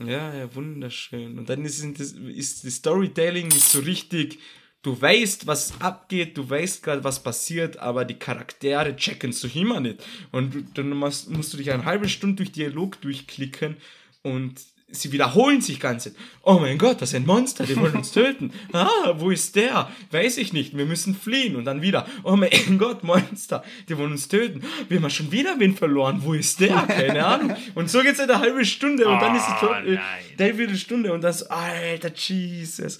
[0.03, 1.37] Ja, ja, wunderschön.
[1.37, 4.39] Und dann ist, das, ist die Storytelling ist so richtig,
[4.81, 9.55] du weißt, was abgeht, du weißt gerade, was passiert, aber die Charaktere checken es doch
[9.55, 10.03] immer nicht.
[10.31, 13.77] Und dann musst, musst du dich eine halbe Stunde durch Dialog durchklicken
[14.23, 16.09] und sie wiederholen sich ganz.
[16.43, 18.51] Oh mein Gott, das ist ein Monster, die wollen uns töten.
[18.73, 19.89] Ah, wo ist der?
[20.11, 21.55] Weiß ich nicht, wir müssen fliehen.
[21.55, 24.63] Und dann wieder, oh mein Gott, Monster, die wollen uns töten.
[24.89, 26.75] Wir haben schon wieder wen verloren, wo ist der?
[26.87, 27.55] Keine Ahnung.
[27.73, 30.23] Und so geht es eine halbe Stunde und dann ist es Oh, äh, nein.
[30.37, 32.99] dreiviertel Stunde und das, alter Jesus.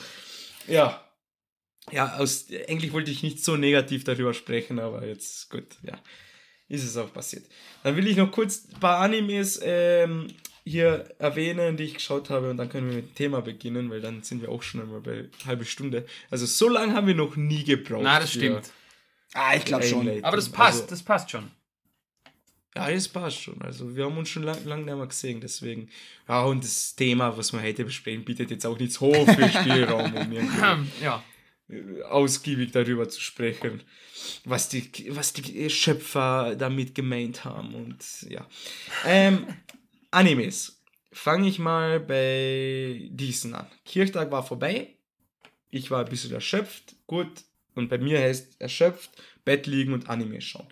[0.68, 1.02] Ja.
[1.92, 5.94] Ja, aus, eigentlich wollte ich nicht so negativ darüber sprechen, aber jetzt, gut, ja,
[6.68, 7.46] ist es auch passiert.
[7.84, 10.28] Dann will ich noch kurz ein paar Animes ähm,
[10.66, 14.02] hier erwähnen, die ich geschaut habe und dann können wir mit dem Thema beginnen, weil
[14.02, 16.06] dann sind wir auch schon einmal bei halbe Stunde.
[16.32, 18.02] Also so lange haben wir noch nie gebraucht.
[18.04, 18.72] Na, das stimmt.
[19.34, 20.24] Ah, ich glaube schon.
[20.24, 21.52] Aber das passt, Also, das passt schon.
[22.76, 23.62] ja, das passt schon.
[23.62, 25.90] Also wir haben uns schon lange lang nicht mehr gesehen, deswegen.
[26.28, 30.14] Ja, und das Thema, was wir heute besprechen, bietet jetzt auch nicht so viel Spielraum,
[30.16, 30.32] um
[31.02, 31.24] Ja.
[32.10, 33.82] ausgiebig darüber zu sprechen,
[34.46, 38.48] was die, was die Schöpfer damit gemeint haben und ja.
[39.06, 39.46] Ähm,
[40.16, 40.82] Animes.
[41.12, 43.68] Fange ich mal bei diesen an.
[43.84, 44.96] Kirchtag war vorbei.
[45.70, 46.96] Ich war ein bisschen erschöpft.
[47.06, 47.44] Gut.
[47.74, 49.12] Und bei mir heißt erschöpft,
[49.44, 50.68] Bett liegen und Anime schauen.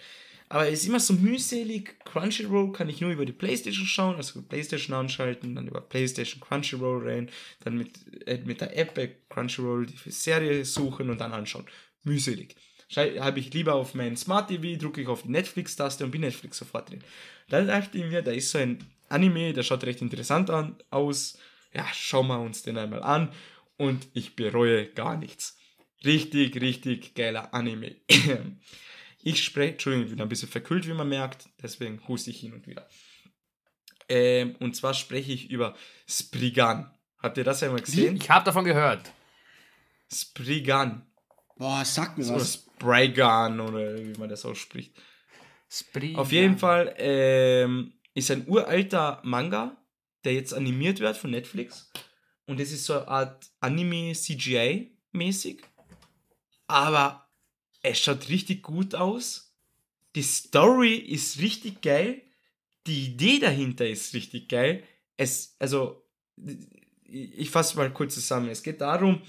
[0.48, 2.00] Aber es ist immer so mühselig.
[2.06, 7.06] Crunchyroll kann ich nur über die Playstation schauen, also Playstation anschalten, dann über Playstation Crunchyroll
[7.06, 7.30] rein,
[7.66, 11.66] dann mit, äh, mit der App bei Crunchyroll die Serie suchen und dann anschauen.
[12.04, 12.56] Mühselig.
[12.96, 16.60] Habe ich lieber auf mein Smart TV, drücke ich auf die Netflix-Taste und bin Netflix
[16.60, 17.04] sofort drin.
[17.50, 18.80] Dann dachte ich mir, da ist so ein
[19.14, 21.38] Anime, der schaut recht interessant an, aus.
[21.74, 23.32] Ja, schauen wir uns den einmal an
[23.78, 25.58] und ich bereue gar nichts.
[26.06, 27.96] Richtig, richtig geiler Anime.
[29.26, 32.52] Ich spreche, Entschuldigung, ich bin ein bisschen verkühlt, wie man merkt, deswegen huste ich hin
[32.52, 32.86] und wieder.
[34.10, 36.94] Ähm, und zwar spreche ich über Spriggan.
[37.20, 38.18] Habt ihr das einmal gesehen?
[38.18, 39.14] Ich habe davon gehört.
[40.12, 41.08] Spriggan.
[41.56, 42.54] Boah, sag mir Oder was.
[42.56, 44.94] Spriggan oder wie man das ausspricht.
[45.70, 49.78] Spree, Auf jeden Fall ähm, ist ein uralter Manga,
[50.24, 51.92] der jetzt animiert wird von Netflix.
[52.46, 55.62] Und es ist so eine Art Anime-CGI-mäßig.
[56.68, 57.30] Aber
[57.82, 59.56] es schaut richtig gut aus.
[60.16, 62.22] Die Story ist richtig geil.
[62.88, 64.84] Die Idee dahinter ist richtig geil.
[65.18, 66.06] Es, also,
[67.04, 68.50] ich fasse mal kurz zusammen.
[68.50, 69.22] Es geht darum,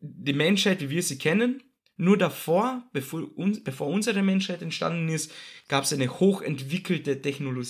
[0.00, 1.62] die Menschheit, wie wir sie kennen,
[1.98, 5.32] nur davor, bevor, uns, bevor unsere Menschheit entstanden ist,
[5.66, 7.62] gab es eine hochentwickelte Technolo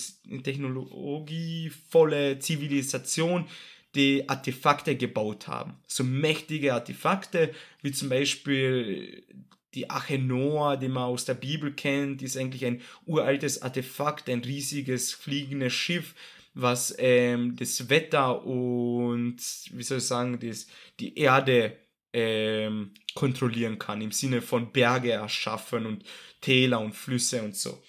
[0.43, 3.45] technologievolle Zivilisation,
[3.95, 5.73] die Artefakte gebaut haben.
[5.87, 9.23] So mächtige Artefakte, wie zum Beispiel
[9.73, 14.41] die Arche Noah, die man aus der Bibel kennt, ist eigentlich ein uraltes Artefakt, ein
[14.41, 16.13] riesiges fliegendes Schiff,
[16.53, 19.37] was ähm, das Wetter und,
[19.71, 20.67] wie soll ich sagen, das,
[20.99, 21.77] die Erde
[22.13, 26.03] ähm, kontrollieren kann, im Sinne von Berge erschaffen und
[26.41, 27.81] Täler und Flüsse und so.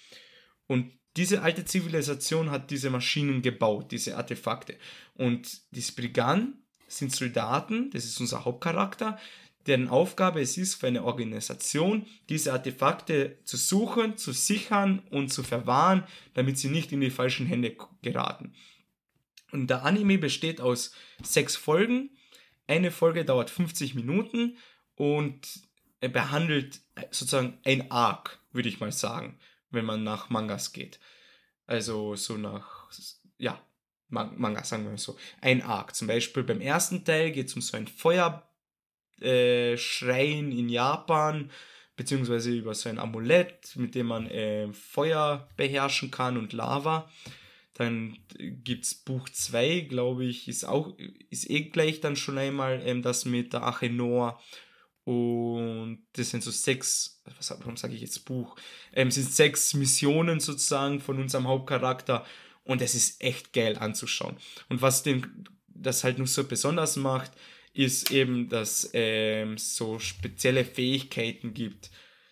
[0.67, 4.77] Und diese alte Zivilisation hat diese Maschinen gebaut, diese Artefakte.
[5.15, 9.19] Und die Spriggan sind Soldaten, das ist unser Hauptcharakter,
[9.67, 15.43] deren Aufgabe es ist, für eine Organisation diese Artefakte zu suchen, zu sichern und zu
[15.43, 16.03] verwahren,
[16.33, 18.53] damit sie nicht in die falschen Hände geraten.
[19.51, 22.11] Und der Anime besteht aus sechs Folgen.
[22.67, 24.57] Eine Folge dauert 50 Minuten
[24.95, 25.47] und
[25.99, 30.99] behandelt sozusagen ein Arc, würde ich mal sagen, wenn man nach Mangas geht.
[31.67, 32.89] Also so nach,
[33.37, 33.61] ja,
[34.11, 35.17] Manga, sagen wir mal so.
[35.39, 35.95] Ein Arc.
[35.95, 41.49] Zum Beispiel beim ersten Teil geht es um so ein Feuerschrein in Japan,
[41.95, 47.09] beziehungsweise über so ein Amulett, mit dem man äh, Feuer beherrschen kann und Lava.
[47.81, 48.15] Dann
[48.63, 50.95] gibt es Buch 2, glaube ich, ist auch,
[51.31, 54.39] ist eh gleich dann schon einmal ähm, das mit der Arche Noah.
[55.03, 58.55] Und das sind so sechs, was, warum sage ich jetzt Buch?
[58.93, 62.23] Ähm, sind sechs Missionen sozusagen von unserem Hauptcharakter.
[62.63, 64.37] Und es ist echt geil anzuschauen.
[64.69, 67.31] Und was den, das halt noch so besonders macht,
[67.73, 71.89] ist eben, dass ähm, so spezielle Fähigkeiten gibt.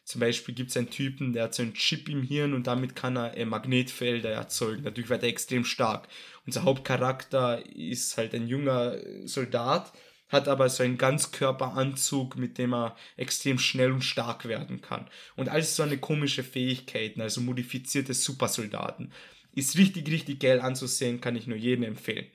[0.10, 2.96] Zum Beispiel gibt es einen Typen, der hat so einen Chip im Hirn und damit
[2.96, 4.82] kann er äh, Magnetfelder erzeugen.
[4.82, 6.08] Dadurch wird er extrem stark.
[6.48, 9.94] Unser Hauptcharakter ist halt ein junger Soldat,
[10.28, 15.08] hat aber so einen Ganzkörperanzug, mit dem er extrem schnell und stark werden kann.
[15.36, 19.14] Und alles so eine komische Fähigkeiten, also modifizierte Supersoldaten.
[19.54, 22.26] Ist richtig, richtig geil anzusehen, kann ich nur jedem empfehlen.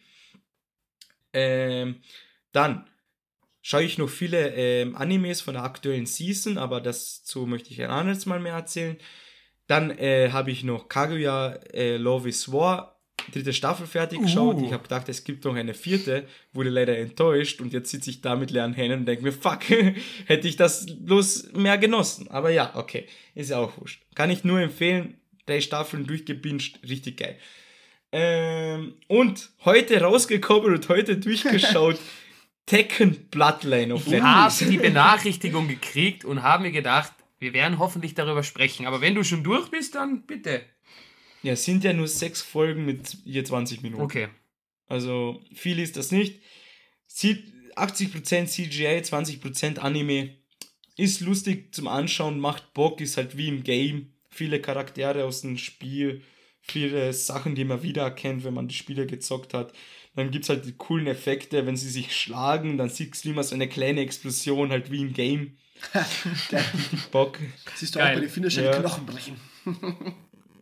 [1.33, 1.97] Ähm,
[2.53, 2.89] dann
[3.65, 7.91] schaue ich noch viele ähm, Animes von der aktuellen Season, aber dazu möchte ich ein
[7.91, 8.99] anderes Mal mehr erzählen.
[9.67, 13.01] Dann äh, habe ich noch Kaguya äh, Love is War
[13.33, 14.57] dritte Staffel fertig geschaut.
[14.57, 14.67] Uh.
[14.67, 18.21] Ich habe gedacht, es gibt noch eine vierte, wurde leider enttäuscht und jetzt sitze ich
[18.21, 19.61] da mit leeren Händen und denke mir, fuck,
[20.27, 22.29] hätte ich das bloß mehr genossen.
[22.29, 24.03] Aber ja, okay, ist ja auch wurscht.
[24.15, 27.39] Kann ich nur empfehlen, drei Staffeln durchgebinged, richtig geil.
[28.13, 31.99] Ähm, und heute rausgekommen und heute durchgeschaut,
[32.67, 38.15] Tekken Bloodline auf Ich habe die Benachrichtigung gekriegt und habe mir gedacht, wir werden hoffentlich
[38.15, 38.87] darüber sprechen.
[38.87, 40.63] Aber wenn du schon durch bist, dann bitte.
[41.43, 44.03] Ja, es sind ja nur sechs Folgen mit je 20 Minuten.
[44.03, 44.29] Okay.
[44.87, 46.41] Also viel ist das nicht.
[47.07, 50.37] Sieht 80% CGI, 20% Anime.
[50.97, 54.13] Ist lustig zum Anschauen, macht Bock, ist halt wie im Game.
[54.31, 56.23] Viele Charaktere aus dem Spiel,
[56.61, 59.73] viele Sachen, die man wiedererkennt, wenn man die Spiele gezockt hat.
[60.17, 63.43] Dann gibt es halt die coolen Effekte, wenn sie sich schlagen, dann siehst du immer
[63.43, 65.57] so eine kleine Explosion, halt wie im Game.
[67.11, 67.39] Bock.
[67.75, 68.11] Siehst du Geil.
[68.11, 68.73] auch bei den Finisher Ja.
[68.73, 69.37] die Knochen brechen.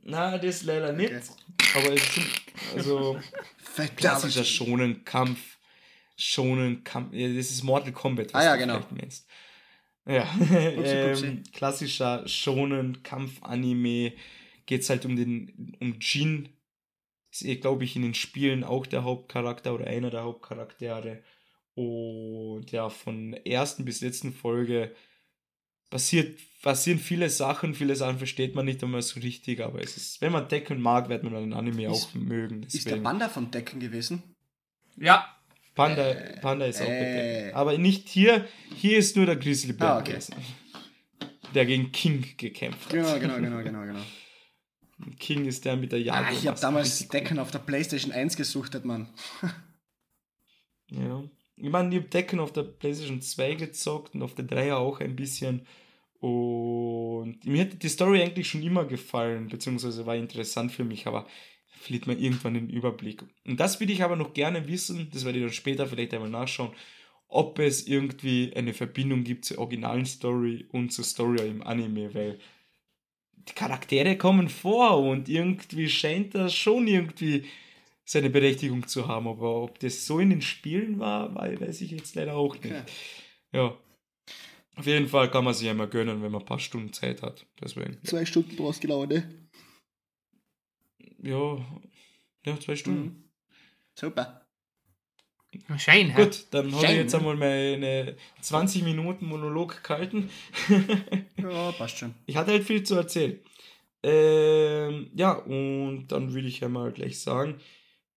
[0.04, 1.12] Na, das leider nicht.
[1.12, 1.22] Okay.
[1.76, 2.26] Aber es sind,
[2.74, 3.20] also,
[3.96, 4.44] klassischer Fatality.
[4.44, 5.58] Shonen-Kampf.
[6.16, 7.12] Shonen-Kampf.
[7.14, 8.80] Ja, das ist Mortal Kombat, Ah ja, du genau.
[8.80, 9.28] vielleicht meinst.
[10.06, 10.22] Ja,
[10.76, 14.12] Upsi, ähm, klassischer Shonen-Kampf-Anime.
[14.66, 16.48] Geht's halt um den, um Jin.
[17.32, 21.22] Ist eh, glaube ich, in den Spielen auch der Hauptcharakter oder einer der Hauptcharaktere.
[21.74, 24.94] Und ja, von der ersten bis letzten Folge
[25.88, 30.20] passiert, passieren viele Sachen, viele Sachen versteht man nicht einmal so richtig, aber es ist,
[30.20, 32.62] wenn man Decken mag, wird man den Anime Ist- auch mögen.
[32.64, 33.02] Ist der Deswegen.
[33.02, 34.22] Panda von Decken gewesen?
[34.98, 35.26] Ja,
[35.74, 36.98] Panda, Panda ist auch äh.
[36.98, 37.54] bedeckt.
[37.56, 38.46] Aber nicht hier.
[38.76, 40.10] Hier ist nur der Grizzlybär Ah, okay.
[40.12, 40.34] gewesen.
[41.54, 42.92] Der gegen King gekämpft hat.
[42.92, 44.02] Genau, genau, genau, genau, genau.
[45.18, 46.28] King ist der mit der Jagd.
[46.28, 49.08] Ah, ich habe damals Decken auf der Playstation 1 gesuchtet, Mann.
[50.94, 51.24] Ja.
[51.56, 55.00] Ich meine, ich habe Decken auf der PlayStation 2 gezockt und auf der 3 auch
[55.00, 55.66] ein bisschen.
[56.20, 61.26] Und mir hätte die Story eigentlich schon immer gefallen, beziehungsweise war interessant für mich, aber
[61.66, 63.24] verliert man irgendwann den Überblick.
[63.44, 66.30] Und das würde ich aber noch gerne wissen, das werde ich dann später vielleicht einmal
[66.30, 66.72] nachschauen,
[67.28, 72.38] ob es irgendwie eine Verbindung gibt zur originalen Story und zur Story im Anime, weil
[73.48, 77.44] die Charaktere kommen vor und irgendwie scheint das schon irgendwie
[78.04, 81.90] seine Berechtigung zu haben, aber ob das so in den Spielen war, wei- weiß ich
[81.92, 82.66] jetzt leider auch nicht.
[82.66, 82.82] Okay.
[83.52, 83.78] Ja.
[84.74, 87.22] Auf jeden Fall kann man sich ja mal gönnen, wenn man ein paar Stunden Zeit
[87.22, 87.46] hat.
[87.60, 87.98] Deswegen.
[88.04, 89.48] Zwei Stunden brauchst genau, ne?
[91.18, 91.58] Ja,
[92.46, 93.02] ja zwei Stunden.
[93.02, 93.24] Mhm.
[93.94, 94.41] Super.
[95.76, 96.24] Schein, hä?
[96.24, 97.18] Gut, dann habe ich jetzt ne?
[97.18, 100.30] einmal meine 20 Minuten Monolog gehalten.
[101.36, 102.14] Ja, passt schon.
[102.26, 103.38] ich hatte halt viel zu erzählen.
[104.02, 107.60] Ähm, ja, und dann würde ich einmal gleich sagen,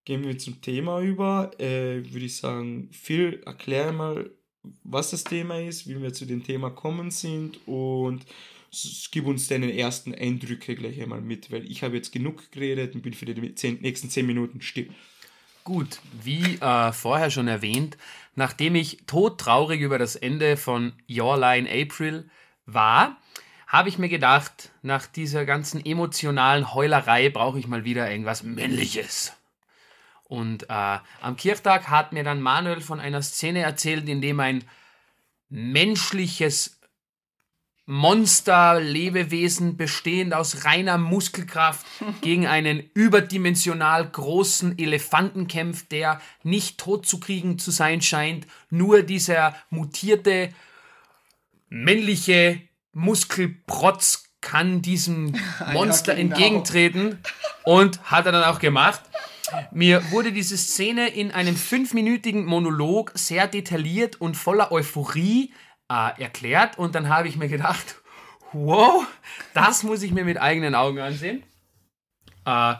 [0.04, 1.52] gehen wir zum Thema über.
[1.60, 4.30] Äh, würde ich sagen, Phil, erklär mal,
[4.84, 8.26] was das Thema ist, wie wir zu dem Thema kommen sind und
[9.12, 13.02] gib uns deine ersten Eindrücke gleich einmal mit, weil ich habe jetzt genug geredet und
[13.02, 14.90] bin für die zehn, nächsten 10 Minuten still.
[15.66, 17.98] Gut, wie äh, vorher schon erwähnt,
[18.36, 22.30] nachdem ich todtraurig über das Ende von Your Line April
[22.68, 23.18] war,
[23.66, 29.34] habe ich mir gedacht, nach dieser ganzen emotionalen Heulerei brauche ich mal wieder irgendwas Männliches.
[30.26, 34.64] Und äh, am Kirchtag hat mir dann Manuel von einer Szene erzählt, in dem ein
[35.50, 36.75] menschliches
[37.88, 41.86] Monster, Lebewesen bestehend aus reiner Muskelkraft
[42.22, 48.48] gegen einen überdimensional großen Elefanten kämpft, der nicht tot zu kriegen zu sein scheint.
[48.70, 50.50] Nur dieser mutierte
[51.70, 52.62] männliche
[52.94, 55.36] Muskelprotz kann diesem
[55.74, 56.36] Monster genau.
[56.36, 57.20] entgegentreten
[57.66, 59.02] und hat er dann auch gemacht.
[59.72, 65.52] Mir wurde diese Szene in einem fünfminütigen Monolog sehr detailliert und voller Euphorie
[65.90, 67.96] äh, erklärt und dann habe ich mir gedacht,
[68.54, 69.06] wow,
[69.54, 71.44] das muss ich mir mit eigenen Augen ansehen.
[72.46, 72.76] Äh,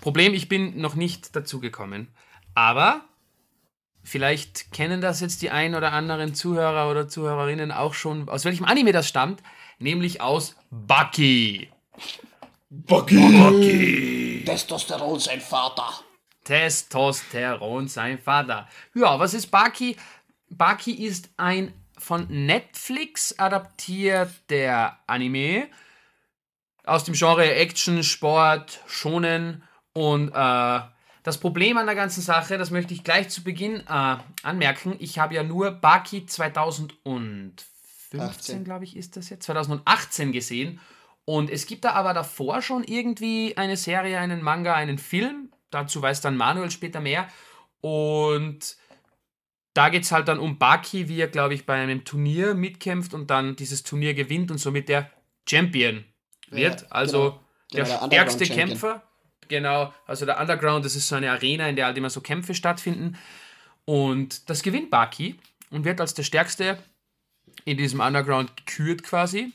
[0.00, 2.08] Problem, ich bin noch nicht dazu gekommen.
[2.54, 3.02] Aber
[4.02, 8.64] vielleicht kennen das jetzt die ein oder anderen Zuhörer oder Zuhörerinnen auch schon, aus welchem
[8.64, 9.42] Anime das stammt,
[9.78, 11.70] nämlich aus Bucky.
[12.70, 14.42] Bucky.
[14.46, 15.90] Testosteron sein Vater.
[16.44, 18.68] Testosteron, sein Vater.
[18.94, 19.96] Ja, was ist Baki?
[20.48, 25.68] Baki ist ein von Netflix adaptierter Anime
[26.84, 30.80] aus dem Genre Action, Sport, Shonen und äh,
[31.22, 35.18] das Problem an der ganzen Sache, das möchte ich gleich zu Beginn äh, anmerken, ich
[35.18, 38.64] habe ja nur Baki 2015, 18.
[38.64, 40.80] glaube ich, ist das jetzt, 2018 gesehen
[41.24, 45.52] und es gibt da aber davor schon irgendwie eine Serie, einen Manga, einen Film.
[45.70, 47.28] Dazu weiß dann Manuel später mehr.
[47.80, 48.76] Und
[49.74, 53.14] da geht es halt dann um Baki, wie er, glaube ich, bei einem Turnier mitkämpft
[53.14, 55.10] und dann dieses Turnier gewinnt und somit der
[55.48, 56.04] Champion
[56.50, 56.82] wird.
[56.82, 57.40] Ja, also
[57.70, 57.84] genau.
[57.84, 58.46] der Genau, der stärkste.
[58.46, 59.02] Kämpfer.
[59.48, 62.54] Genau, also der Underground, das ist so eine Arena, in der halt immer so Kämpfe
[62.54, 63.18] stattfinden.
[63.84, 65.36] Und das gewinnt Baki
[65.70, 66.78] und wird als der Stärkste
[67.64, 69.52] in diesem Underground gekürt quasi.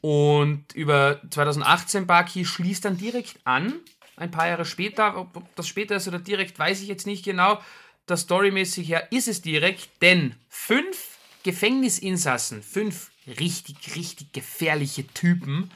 [0.00, 3.74] Und über 2018 Baki schließt dann direkt an,
[4.16, 5.16] ein paar Jahre später.
[5.16, 7.60] Ob das später ist oder direkt, weiß ich jetzt nicht genau.
[8.08, 15.70] Das storymäßig her ist es direkt, denn fünf Gefängnisinsassen, fünf richtig, richtig gefährliche Typen,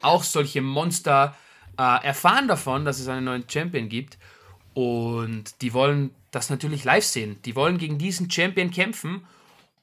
[0.00, 1.36] auch solche Monster,
[1.76, 4.16] äh, erfahren davon, dass es einen neuen Champion gibt.
[4.74, 7.42] Und die wollen das natürlich live sehen.
[7.44, 9.26] Die wollen gegen diesen Champion kämpfen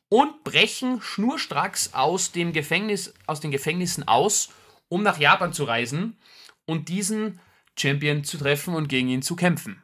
[0.07, 4.49] und brechen schnurstracks aus dem Gefängnis, aus den Gefängnissen aus,
[4.87, 6.17] um nach Japan zu reisen
[6.65, 7.41] und diesen
[7.77, 9.83] Champion zu treffen und gegen ihn zu kämpfen.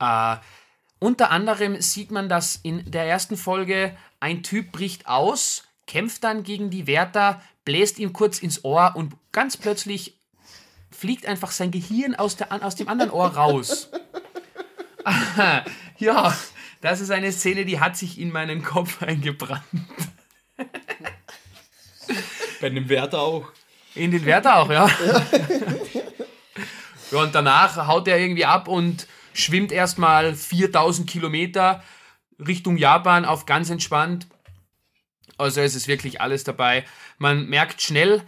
[0.00, 0.36] Äh,
[0.98, 6.42] unter anderem sieht man, dass in der ersten Folge ein Typ bricht aus, kämpft dann
[6.42, 10.18] gegen die Wärter, bläst ihm kurz ins Ohr und ganz plötzlich
[10.90, 13.90] fliegt einfach sein Gehirn aus, der, aus dem anderen Ohr raus.
[15.98, 16.36] ja,
[16.80, 19.62] das ist eine Szene, die hat sich in meinen Kopf eingebrannt.
[22.60, 23.52] Bei dem Wärter auch.
[23.94, 24.88] In den Wärter auch, ja.
[24.88, 25.22] ja.
[27.18, 29.06] Und danach haut er irgendwie ab und
[29.38, 31.82] schwimmt erstmal 4000 Kilometer
[32.38, 34.26] Richtung Japan auf ganz entspannt.
[35.36, 36.84] Also es ist wirklich alles dabei.
[37.18, 38.22] Man merkt schnell,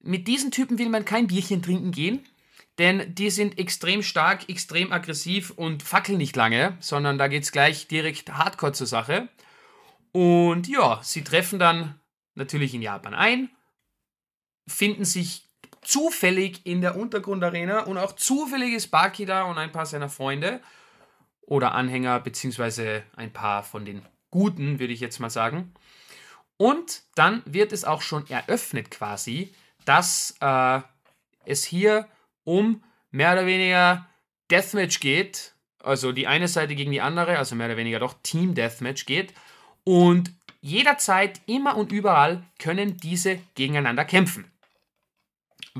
[0.00, 2.24] mit diesen Typen will man kein Bierchen trinken gehen,
[2.78, 7.52] denn die sind extrem stark, extrem aggressiv und fackeln nicht lange, sondern da geht es
[7.52, 9.28] gleich direkt hardcore zur Sache.
[10.12, 12.00] Und ja, sie treffen dann
[12.34, 13.50] natürlich in Japan ein,
[14.66, 15.47] finden sich
[15.82, 20.60] zufällig in der Untergrundarena und auch zufällig ist Baki da und ein paar seiner Freunde
[21.42, 25.72] oder Anhänger, beziehungsweise ein paar von den Guten, würde ich jetzt mal sagen.
[26.58, 29.54] Und dann wird es auch schon eröffnet quasi,
[29.84, 30.80] dass äh,
[31.44, 32.06] es hier
[32.44, 34.06] um mehr oder weniger
[34.50, 38.54] Deathmatch geht, also die eine Seite gegen die andere, also mehr oder weniger doch Team
[38.54, 39.32] Deathmatch geht.
[39.84, 44.50] Und jederzeit, immer und überall können diese gegeneinander kämpfen.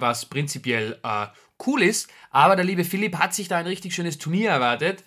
[0.01, 1.27] Was prinzipiell äh,
[1.67, 5.05] cool ist, aber der liebe Philipp hat sich da ein richtig schönes Turnier erwartet,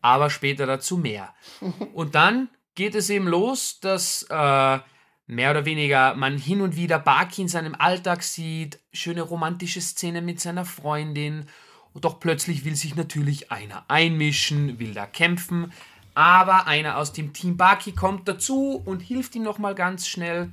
[0.00, 1.34] aber später dazu mehr.
[1.94, 4.78] Und dann geht es eben los, dass äh,
[5.26, 10.24] mehr oder weniger man hin und wieder Baki in seinem Alltag sieht, schöne romantische Szenen
[10.24, 11.46] mit seiner Freundin.
[11.94, 15.72] Doch plötzlich will sich natürlich einer einmischen, will da kämpfen.
[16.14, 20.52] Aber einer aus dem Team Baki kommt dazu und hilft ihm nochmal ganz schnell,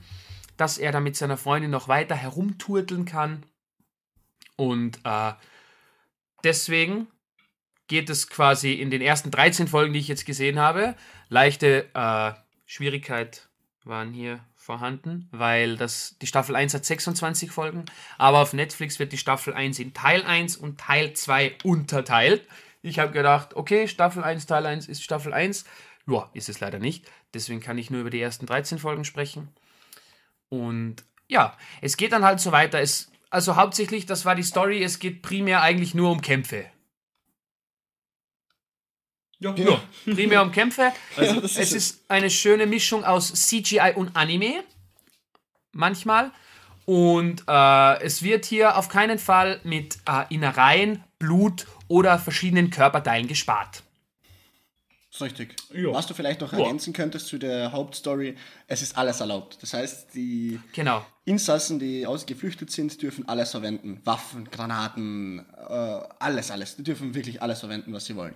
[0.58, 3.46] dass er da mit seiner Freundin noch weiter herumturteln kann.
[4.60, 5.32] Und äh,
[6.44, 7.08] deswegen
[7.88, 10.96] geht es quasi in den ersten 13 Folgen, die ich jetzt gesehen habe.
[11.30, 12.34] Leichte äh,
[12.66, 13.48] Schwierigkeit
[13.86, 17.86] waren hier vorhanden, weil das, die Staffel 1 hat 26 Folgen,
[18.18, 22.46] aber auf Netflix wird die Staffel 1 in Teil 1 und Teil 2 unterteilt.
[22.82, 25.64] Ich habe gedacht, okay, Staffel 1, Teil 1 ist Staffel 1.
[26.06, 27.10] Ja, ist es leider nicht.
[27.34, 29.48] Deswegen kann ich nur über die ersten 13 Folgen sprechen.
[30.50, 30.98] Und
[31.30, 32.82] ja, es geht dann halt so weiter.
[32.82, 36.66] Es, also hauptsächlich, das war die Story, es geht primär eigentlich nur um Kämpfe.
[39.40, 39.82] Ja, ja.
[40.06, 40.92] primär um Kämpfe.
[41.16, 44.64] Also, ist es ist eine schöne Mischung aus CGI und Anime.
[45.72, 46.32] Manchmal.
[46.86, 53.28] Und äh, es wird hier auf keinen Fall mit äh, Innereien, Blut oder verschiedenen Körperteilen
[53.28, 53.84] gespart.
[55.20, 55.56] Ist richtig.
[55.74, 55.92] Ja.
[55.92, 59.58] Was du vielleicht noch ergänzen könntest zu der Hauptstory, es ist alles erlaubt.
[59.62, 61.06] Das heißt, die genau.
[61.26, 64.00] Insassen, die ausgeflüchtet sind, dürfen alles verwenden.
[64.06, 66.78] Waffen, Granaten, äh, alles, alles.
[66.78, 68.34] Die dürfen wirklich alles verwenden, was sie wollen.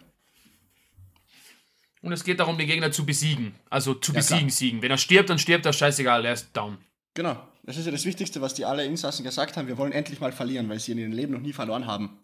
[2.02, 3.56] Und es geht darum, den Gegner zu besiegen.
[3.70, 4.52] Also zu ja, besiegen, klar.
[4.58, 4.82] siegen.
[4.82, 6.80] Wenn er stirbt, dann stirbt er, scheißegal, er ist down.
[7.14, 7.42] Genau.
[7.64, 9.70] Das ist ja das Wichtigste, was die alle Insassen gesagt haben.
[9.70, 12.18] Wir wollen endlich mal verlieren, weil sie in ihrem Leben noch nie verloren haben.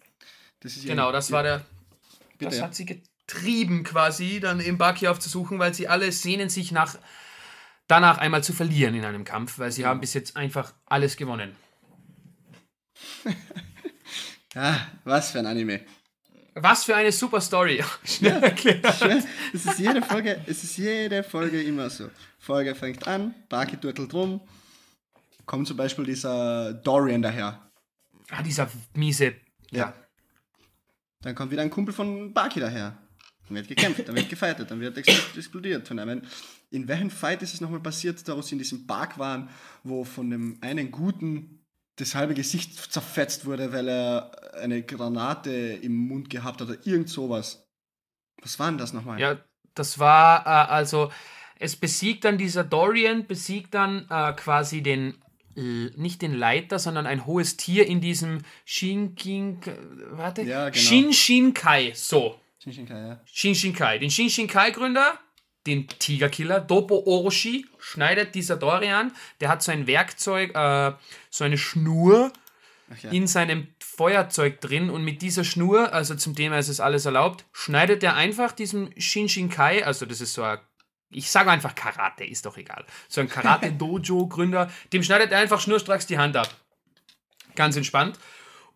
[0.60, 1.66] Das genau, das war der.
[2.38, 6.71] Bitte, das hat sie getrieben, quasi, dann im Baki aufzusuchen, weil sie alle sehnen sich
[6.71, 6.97] nach
[7.88, 9.89] danach einmal zu verlieren in einem Kampf, weil sie ja.
[9.89, 11.55] haben bis jetzt einfach alles gewonnen.
[14.55, 15.82] ah, was für ein Anime.
[16.55, 17.84] Was für eine super Story.
[18.03, 18.86] Schnell erklärt.
[19.53, 22.09] Es ist jede Folge, es ist jede Folge immer so.
[22.39, 24.41] Folge fängt an, Baki turtelt rum,
[25.45, 27.69] kommt zum Beispiel dieser Dorian daher.
[28.30, 29.36] Ah, dieser miese.
[29.71, 29.93] Ja.
[31.21, 32.97] Dann kommt wieder ein Kumpel von Baki daher.
[33.50, 36.22] Dann wird gekämpft, dann wird gefeitet, dann wird explodiert von einem.
[36.70, 39.50] In welchem Fight ist es nochmal passiert, da wo sie in diesem Park waren,
[39.84, 44.32] wo von dem einen Guten das halbe Gesicht zerfetzt wurde, weil er
[44.62, 47.68] eine Granate im Mund gehabt hat oder irgend sowas.
[48.41, 49.20] Was war denn das nochmal?
[49.20, 49.38] Ja,
[49.74, 51.12] das war äh, also,
[51.58, 55.16] es besiegt dann dieser Dorian, besiegt dann äh, quasi den
[55.56, 59.60] äh, nicht den Leiter, sondern ein hohes Tier in diesem Shinkin,
[60.12, 60.82] warte, Ja, genau.
[60.82, 62.39] Shinshinkai, so.
[62.60, 63.22] Shinshinkai, ja.
[63.26, 63.99] Shinshinkai.
[63.99, 65.18] Den Shinshinkai-Gründer,
[65.66, 69.14] den Tigerkiller, Dopo Orochi, schneidet dieser Dorian.
[69.39, 70.93] Der hat so ein Werkzeug, äh,
[71.30, 72.34] so eine Schnur
[73.01, 73.12] ja.
[73.12, 77.45] in seinem Feuerzeug drin und mit dieser Schnur, also zum Thema ist es alles erlaubt,
[77.51, 80.60] schneidet er einfach diesem Shinshinkai, also das ist so ein,
[81.12, 86.07] ich sage einfach Karate, ist doch egal, so ein Karate-Dojo-Gründer, dem schneidet er einfach schnurstracks
[86.07, 86.53] die Hand ab.
[87.55, 88.18] Ganz entspannt.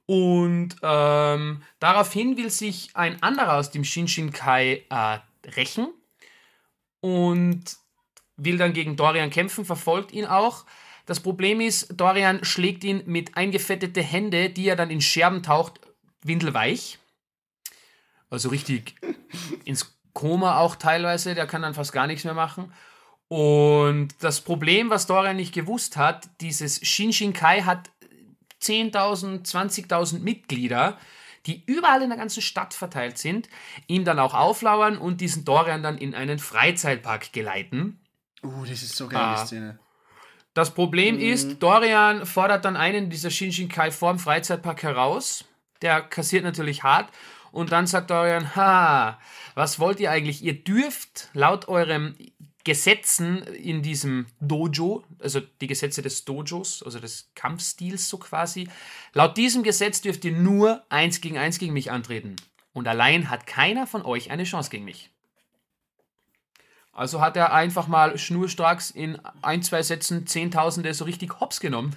[0.05, 5.19] Und ähm, daraufhin will sich ein anderer aus dem Shinshinkai äh,
[5.55, 5.87] rächen
[6.99, 7.63] und
[8.35, 10.65] will dann gegen Dorian kämpfen, verfolgt ihn auch.
[11.05, 15.79] Das Problem ist, Dorian schlägt ihn mit eingefettete Hände, die er dann in Scherben taucht,
[16.21, 16.99] windelweich.
[18.29, 18.95] Also richtig
[19.65, 22.71] ins Koma auch teilweise, der kann dann fast gar nichts mehr machen.
[23.27, 27.89] Und das Problem, was Dorian nicht gewusst hat, dieses Shinshinkai hat
[28.63, 30.97] 10.000, 20.000 Mitglieder,
[31.45, 33.49] die überall in der ganzen Stadt verteilt sind,
[33.87, 37.99] ihm dann auch auflauern und diesen Dorian dann in einen Freizeitpark geleiten.
[38.43, 39.41] Uh, das ist so geil, Ah.
[39.41, 39.79] die Szene.
[40.53, 45.45] Das Problem ist, Dorian fordert dann einen dieser Shinshinkai vorm Freizeitpark heraus.
[45.81, 47.11] Der kassiert natürlich hart.
[47.51, 49.19] Und dann sagt Dorian, ha,
[49.55, 50.43] was wollt ihr eigentlich?
[50.43, 52.15] Ihr dürft laut eurem
[52.63, 58.69] Gesetzen in diesem Dojo, also die Gesetze des Dojos, also des Kampfstils so quasi,
[59.13, 62.35] laut diesem Gesetz dürft ihr nur eins gegen eins gegen mich antreten.
[62.73, 65.09] Und allein hat keiner von euch eine Chance gegen mich.
[66.93, 71.95] Also hat er einfach mal schnurstracks in ein, zwei Sätzen Zehntausende so richtig hops genommen.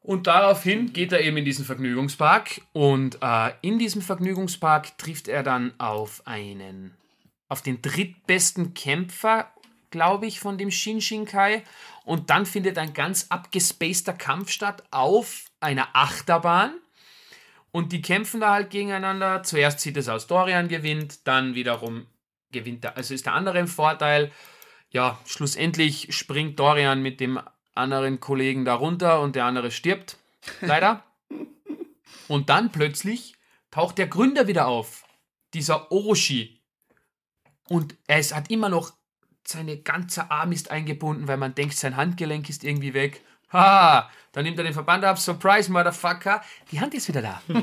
[0.00, 5.42] Und daraufhin geht er eben in diesen Vergnügungspark und äh, in diesem Vergnügungspark trifft er
[5.42, 6.94] dann auf einen,
[7.54, 9.48] auf den drittbesten Kämpfer,
[9.92, 11.62] glaube ich, von dem Shinshinkai.
[12.04, 16.74] Und dann findet ein ganz abgespaceter Kampf statt auf einer Achterbahn.
[17.70, 19.44] Und die kämpfen da halt gegeneinander.
[19.44, 22.08] Zuerst sieht es aus, Dorian gewinnt, dann wiederum
[22.50, 24.32] gewinnt der, also ist der andere im Vorteil.
[24.90, 27.38] Ja, schlussendlich springt Dorian mit dem
[27.76, 30.16] anderen Kollegen da runter und der andere stirbt.
[30.60, 31.04] Leider.
[32.26, 33.36] und dann plötzlich
[33.70, 35.04] taucht der Gründer wieder auf.
[35.52, 36.63] Dieser Orochi.
[37.68, 38.92] Und er ist, hat immer noch
[39.46, 43.20] seine ganze Arm ist eingebunden, weil man denkt, sein Handgelenk ist irgendwie weg.
[43.52, 44.10] Ha!
[44.32, 45.18] Dann nimmt er den Verband ab.
[45.18, 46.42] Surprise, Motherfucker.
[46.72, 47.42] Die Hand ist wieder da.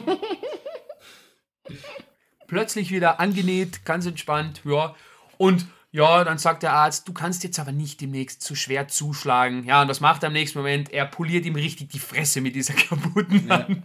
[2.48, 4.62] Plötzlich wieder angenäht, ganz entspannt.
[4.64, 4.96] Ja.
[5.38, 9.66] Und ja, dann sagt der Arzt, du kannst jetzt aber nicht demnächst zu schwer zuschlagen.
[9.66, 10.92] Ja, und was macht er im nächsten Moment?
[10.94, 13.68] Er poliert ihm richtig die Fresse mit dieser kaputten Ja.
[13.68, 13.84] Hand.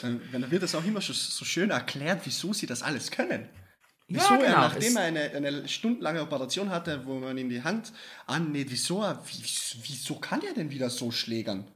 [0.00, 1.12] Dann, dann wird das auch immer so
[1.44, 3.48] schön erklärt, wieso sie das alles können.
[4.06, 4.58] Ja, Wieso er, genau.
[4.60, 7.92] nachdem er eine, eine stundenlange Operation hatte, wo man ihm die Hand
[8.26, 9.42] annäht, wieso, er, wie-
[9.88, 11.66] wieso kann er denn wieder so schlägern?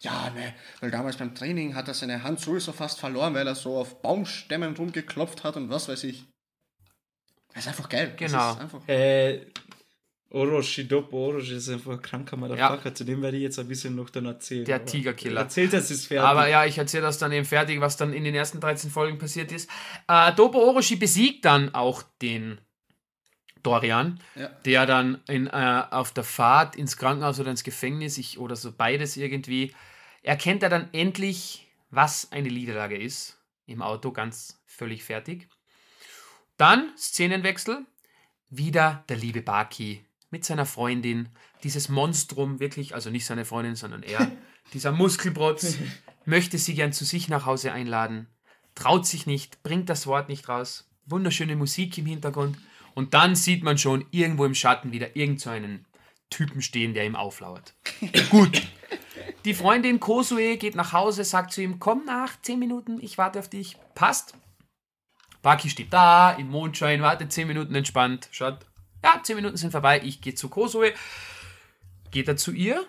[0.00, 3.54] Ja, ne, weil damals beim Training hat er seine Hand sowieso fast verloren, weil er
[3.54, 6.24] so auf Baumstämmen rumgeklopft hat und was weiß ich.
[7.54, 8.14] Das ist einfach geil.
[8.18, 8.52] Das Genau.
[8.52, 9.46] ist einfach, Äh,
[10.36, 12.94] Orochi, Dopo Orochi ist einfach ein kranker Motherfucker.
[12.94, 14.64] Zu dem werde ich jetzt ein bisschen noch dann erzählen.
[14.66, 15.40] Der Tigerkiller.
[15.42, 16.26] Erzählt, das ist fertig.
[16.28, 19.18] Aber ja, ich erzähle das dann eben fertig, was dann in den ersten 13 Folgen
[19.18, 19.70] passiert ist.
[20.08, 22.60] Äh, Dopo Orochi besiegt dann auch den
[23.62, 24.48] Dorian, Ja.
[24.64, 28.72] der dann in, äh, auf der Fahrt ins Krankenhaus oder ins Gefängnis ich, oder so
[28.72, 29.74] beides irgendwie,
[30.22, 33.38] erkennt er dann endlich, was eine Niederlage ist.
[33.66, 35.48] Im Auto ganz völlig fertig.
[36.56, 37.84] Dann Szenenwechsel.
[38.48, 41.28] Wieder der liebe Baki mit seiner Freundin.
[41.62, 44.30] Dieses Monstrum, wirklich, also nicht seine Freundin, sondern er.
[44.72, 45.76] dieser Muskelprotz
[46.24, 48.26] möchte sie gern zu sich nach Hause einladen.
[48.74, 50.90] Traut sich nicht, bringt das Wort nicht raus.
[51.06, 52.58] Wunderschöne Musik im Hintergrund.
[52.94, 55.86] Und dann sieht man schon irgendwo im Schatten wieder irgend so einen
[56.30, 57.74] Typen stehen, der ihm auflauert.
[58.30, 58.62] Gut.
[59.44, 63.38] Die Freundin Kosue geht nach Hause, sagt zu ihm, komm nach, 10 Minuten, ich warte
[63.38, 63.76] auf dich.
[63.94, 64.34] Passt.
[65.42, 68.66] Baki steht da, im Mondschein, wartet 10 Minuten entspannt, schaut,
[69.04, 70.92] ja, 10 Minuten sind vorbei, ich gehe zu Kosue.
[72.10, 72.86] Geht er zu ihr,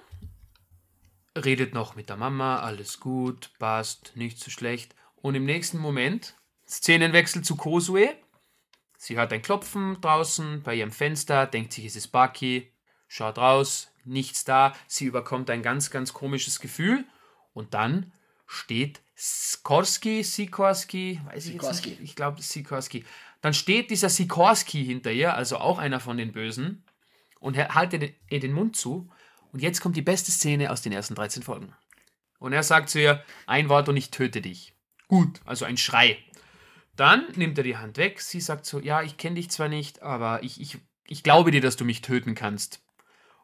[1.36, 4.96] redet noch mit der Mama, alles gut, passt, nicht so schlecht.
[5.16, 6.36] Und im nächsten Moment,
[6.68, 8.16] Szenenwechsel zu Kosue.
[8.98, 12.72] Sie hört ein Klopfen draußen bei ihrem Fenster, denkt sich, es ist Baki,
[13.08, 14.74] schaut raus, nichts da.
[14.88, 17.06] Sie überkommt ein ganz, ganz komisches Gefühl.
[17.54, 18.12] Und dann
[18.48, 21.90] steht Skorski, Sikorski, weiß ich jetzt Sikorski.
[21.90, 23.06] nicht, ich glaube Sikorski.
[23.42, 26.84] Dann steht dieser Sikorski hinter ihr, also auch einer von den Bösen,
[27.40, 29.10] und haltet ihr den Mund zu.
[29.52, 31.74] Und jetzt kommt die beste Szene aus den ersten 13 Folgen.
[32.40, 34.74] Und er sagt zu ihr, ein Wort und ich töte dich.
[35.08, 36.18] Gut, also ein Schrei.
[36.96, 38.22] Dann nimmt er die Hand weg.
[38.22, 40.78] Sie sagt so, ja, ich kenne dich zwar nicht, aber ich, ich,
[41.08, 42.82] ich glaube dir, dass du mich töten kannst.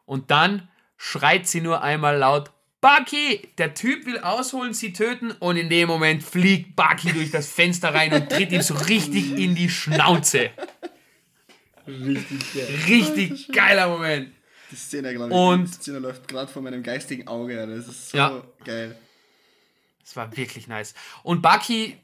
[0.04, 2.52] Und dann schreit sie nur einmal laut,
[2.84, 3.48] Bucky!
[3.56, 7.94] Der Typ will ausholen, sie töten und in dem Moment fliegt Bucky durch das Fenster
[7.94, 10.50] rein und tritt ihm so richtig in die Schnauze.
[11.86, 12.78] Richtig geil.
[12.86, 14.34] Richtig geiler Moment.
[14.70, 17.66] Die Szene, glaube ich, Und- die Szene läuft gerade vor meinem geistigen Auge.
[17.66, 18.42] Das ist so Ja.
[18.64, 18.98] geil.
[20.02, 20.92] Das war wirklich nice.
[21.22, 21.96] Und Bucky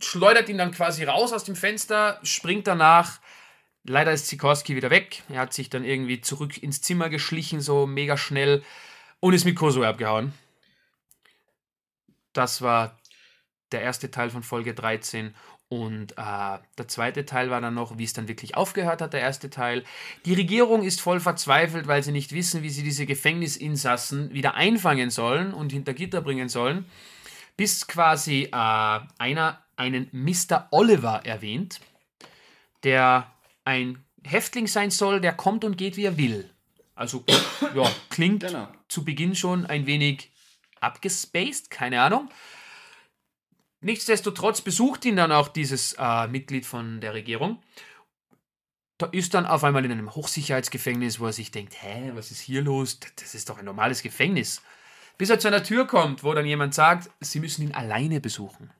[0.00, 3.20] schleudert ihn dann quasi raus aus dem Fenster, springt danach.
[3.84, 5.22] Leider ist Sikorski wieder weg.
[5.28, 8.62] Er hat sich dann irgendwie zurück ins Zimmer geschlichen, so mega schnell,
[9.20, 10.32] und ist mit Kosoe abgehauen.
[12.32, 12.98] Das war
[13.72, 15.34] der erste Teil von Folge 13.
[15.68, 19.20] Und äh, der zweite Teil war dann noch, wie es dann wirklich aufgehört hat, der
[19.20, 19.82] erste Teil.
[20.24, 25.10] Die Regierung ist voll verzweifelt, weil sie nicht wissen, wie sie diese Gefängnisinsassen wieder einfangen
[25.10, 26.86] sollen und hinter Gitter bringen sollen
[27.56, 30.68] bis quasi äh, einer einen Mr.
[30.70, 31.80] Oliver erwähnt,
[32.82, 33.30] der
[33.64, 36.50] ein Häftling sein soll, der kommt und geht, wie er will.
[36.94, 37.24] Also,
[37.74, 38.68] ja, klingt Genau.
[38.88, 40.30] Zu Beginn schon ein wenig
[40.80, 42.28] abgespaced, keine Ahnung.
[43.80, 47.62] Nichtsdestotrotz besucht ihn dann auch dieses äh, Mitglied von der Regierung.
[48.98, 52.40] Da ist dann auf einmal in einem Hochsicherheitsgefängnis, wo er sich denkt, hä, was ist
[52.40, 52.98] hier los?
[53.16, 54.62] Das ist doch ein normales Gefängnis.
[55.18, 58.70] Bis er zu einer Tür kommt, wo dann jemand sagt, sie müssen ihn alleine besuchen.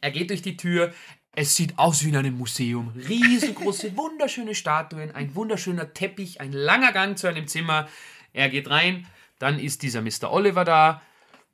[0.00, 0.94] Er geht durch die Tür,
[1.36, 2.92] es sieht aus wie in einem Museum.
[2.96, 7.88] Riesengroße, wunderschöne Statuen, ein wunderschöner Teppich, ein langer Gang zu einem Zimmer.
[8.32, 9.06] Er geht rein,
[9.38, 10.30] dann ist dieser Mr.
[10.30, 11.02] Oliver da,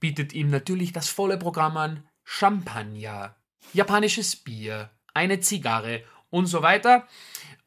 [0.01, 2.05] bietet ihm natürlich das volle Programm an.
[2.25, 3.37] Champagner,
[3.73, 7.07] japanisches Bier, eine Zigarre und so weiter.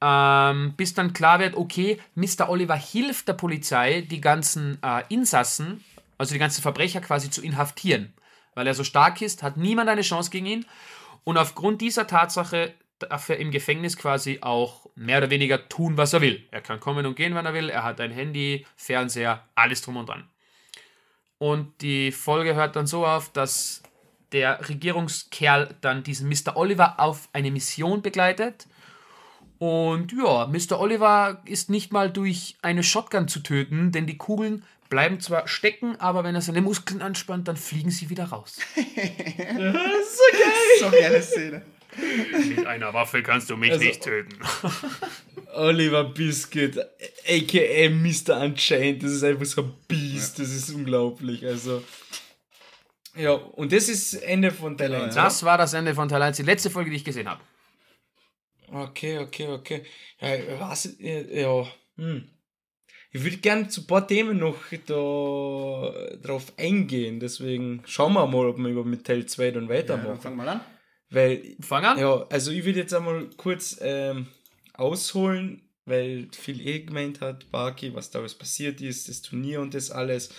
[0.02, 2.50] Ähm, bis dann klar wird, okay, Mr.
[2.50, 5.84] Oliver hilft der Polizei, die ganzen äh, Insassen,
[6.18, 8.14] also die ganzen Verbrecher quasi zu inhaftieren.
[8.56, 10.66] Weil er so stark ist, hat niemand eine Chance gegen ihn.
[11.24, 16.14] Und aufgrund dieser Tatsache darf er im Gefängnis quasi auch mehr oder weniger tun, was
[16.14, 16.44] er will.
[16.52, 17.70] Er kann kommen und gehen, wann er will.
[17.70, 20.28] Er hat ein Handy, Fernseher, alles drum und dran.
[21.38, 23.82] Und die Folge hört dann so auf, dass
[24.32, 26.56] der Regierungskerl dann diesen Mr.
[26.56, 28.68] Oliver auf eine Mission begleitet.
[29.58, 30.80] Und ja, Mr.
[30.80, 35.96] Oliver ist nicht mal durch eine Shotgun zu töten, denn die Kugeln bleiben zwar stecken,
[36.00, 38.60] aber wenn er seine Muskeln anspannt, dann fliegen sie wieder raus.
[40.80, 41.62] So geile Szene.
[42.48, 44.38] Mit einer Waffe kannst du mich Also- nicht töten.
[45.54, 46.78] Oliver Biscuit,
[47.28, 48.40] aka Mr.
[48.42, 51.44] Unchained, das ist einfach so ein Beast, das ist unglaublich.
[51.46, 51.84] Also,
[53.16, 55.16] ja, und das ist Ende von Teil Genau, 1.
[55.16, 55.24] ja.
[55.24, 57.42] Das war das Ende von Teil 1, die letzte Folge, die ich gesehen habe.
[58.72, 59.84] Okay, okay, okay.
[60.22, 61.66] Ja, was, ja,
[61.98, 62.30] hm.
[63.12, 68.46] Ich würde gerne zu ein paar Themen noch da drauf eingehen, deswegen schauen wir mal,
[68.46, 70.08] ob wir über mit Teil 2 dann Ja, weitermachen.
[70.10, 70.62] dann fang mal an.
[71.10, 72.00] Weil Fang an.
[72.00, 74.28] Ja, also ich würde jetzt einmal kurz ähm,
[74.74, 79.74] ausholen, weil viel eh gemeint hat, Baki, was da alles passiert ist, das Turnier und
[79.74, 80.30] das alles.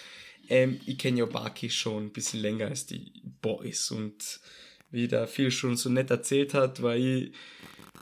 [0.49, 3.12] Ähm, ich kenne ja Baki schon ein bisschen länger als die
[3.43, 4.41] Boys und
[4.91, 7.33] wie da viel schon so nett erzählt hat, weil ich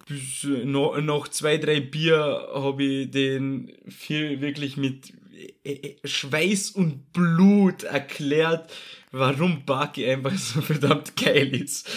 [0.07, 5.13] bis, äh, noch, noch zwei, drei Bier habe ich den viel wirklich mit
[5.65, 8.73] äh, äh, Schweiß und Blut erklärt,
[9.11, 11.89] warum Baki einfach so verdammt geil ist.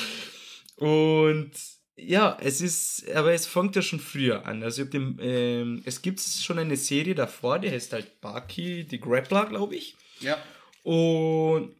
[0.81, 1.51] Und
[1.95, 4.63] ja, es ist, aber es fängt ja schon früher an.
[4.63, 9.45] Also dem, ähm, es gibt schon eine Serie davor, die heißt halt Baki, die Grappler,
[9.45, 9.95] glaube ich.
[10.21, 10.43] Ja.
[10.81, 11.75] Und,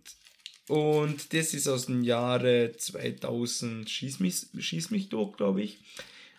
[0.67, 5.79] und das ist aus dem Jahre 2000, schieß mich, schieß mich durch, glaube ich.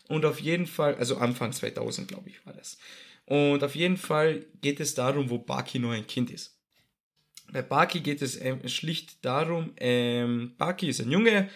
[0.06, 2.78] Und auf jeden Fall, also Anfang 2000, glaube ich, war das.
[3.26, 6.56] Und auf jeden Fall geht es darum, wo Baki noch ein Kind ist.
[7.50, 11.50] Bei Baki geht es ähm, schlicht darum, ähm, Baki ist ein Junge,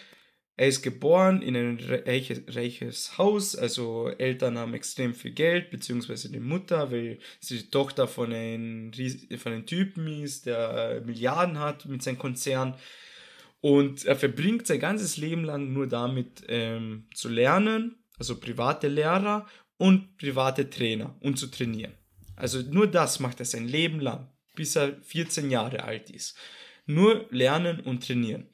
[0.59, 6.31] er ist geboren in ein reiches, reiches Haus, also Eltern haben extrem viel Geld, beziehungsweise
[6.31, 8.91] die Mutter, weil sie die Tochter von einem,
[9.37, 12.73] von einem Typen ist, der Milliarden hat mit seinem Konzern.
[13.61, 19.45] Und er verbringt sein ganzes Leben lang nur damit ähm, zu lernen, also private Lehrer
[19.77, 21.93] und private Trainer und zu trainieren.
[22.35, 26.35] Also nur das macht er sein Leben lang, bis er 14 Jahre alt ist.
[26.87, 28.49] Nur lernen und trainieren.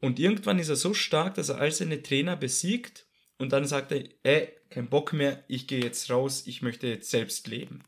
[0.00, 3.06] Und irgendwann ist er so stark, dass er all seine Trainer besiegt
[3.38, 7.10] und dann sagt er, ey, kein Bock mehr, ich gehe jetzt raus, ich möchte jetzt
[7.10, 7.82] selbst leben.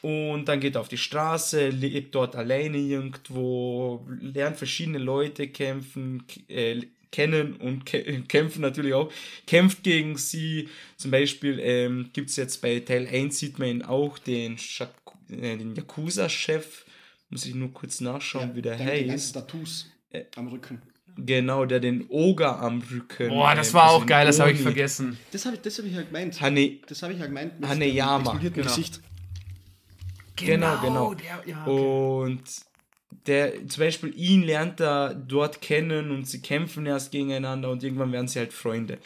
[0.00, 6.24] Und dann geht er auf die Straße, lebt dort alleine irgendwo, lernt verschiedene Leute kämpfen,
[6.48, 6.80] äh,
[7.12, 9.12] kennen und kä kämpfen natürlich auch,
[9.46, 10.68] kämpft gegen sie.
[10.96, 14.92] Zum Beispiel ähm, gibt es jetzt bei Teil 1 sieht man ihn auch, den, Shak
[15.28, 16.84] äh, den Yakuza-Chef,
[17.30, 19.34] muss ich nur kurz nachschauen, wie der heißt.
[19.34, 20.82] Tattoos Äh, am Rücken.
[21.16, 23.28] Genau, der den Oger am Rücken.
[23.28, 25.18] Boah, das war also auch geil, das habe ich vergessen.
[25.30, 26.40] Das habe ich, das hab ich ja gemeint.
[26.40, 27.60] Hane, Das habe ich ja gemeint.
[27.60, 28.62] Mit Haneyama, genau.
[28.62, 29.00] Gesicht.
[30.36, 31.14] Genau, genau.
[31.14, 31.80] Der, ja, okay.
[31.80, 32.42] Und
[33.26, 38.12] der, zum Beispiel ihn lernt er dort kennen und sie kämpfen erst gegeneinander und irgendwann
[38.12, 38.98] werden sie halt Freunde.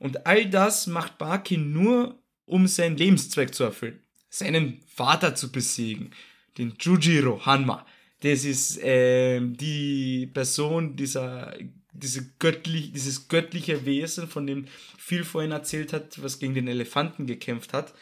[0.00, 4.00] Und all das macht Baki nur, um seinen Lebenszweck zu erfüllen.
[4.28, 6.10] Seinen Vater zu besiegen.
[6.58, 7.86] Den Jujiro Hanma.
[8.24, 11.54] Das ist ähm, die Person, dieser,
[11.92, 14.64] diese göttlich, dieses göttliche Wesen, von dem
[14.96, 17.92] viel vorhin erzählt hat, was gegen den Elefanten gekämpft hat.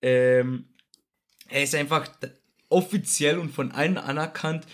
[0.00, 0.64] Ähm,
[1.48, 2.08] er ist einfach
[2.70, 4.64] offiziell und von allen anerkannt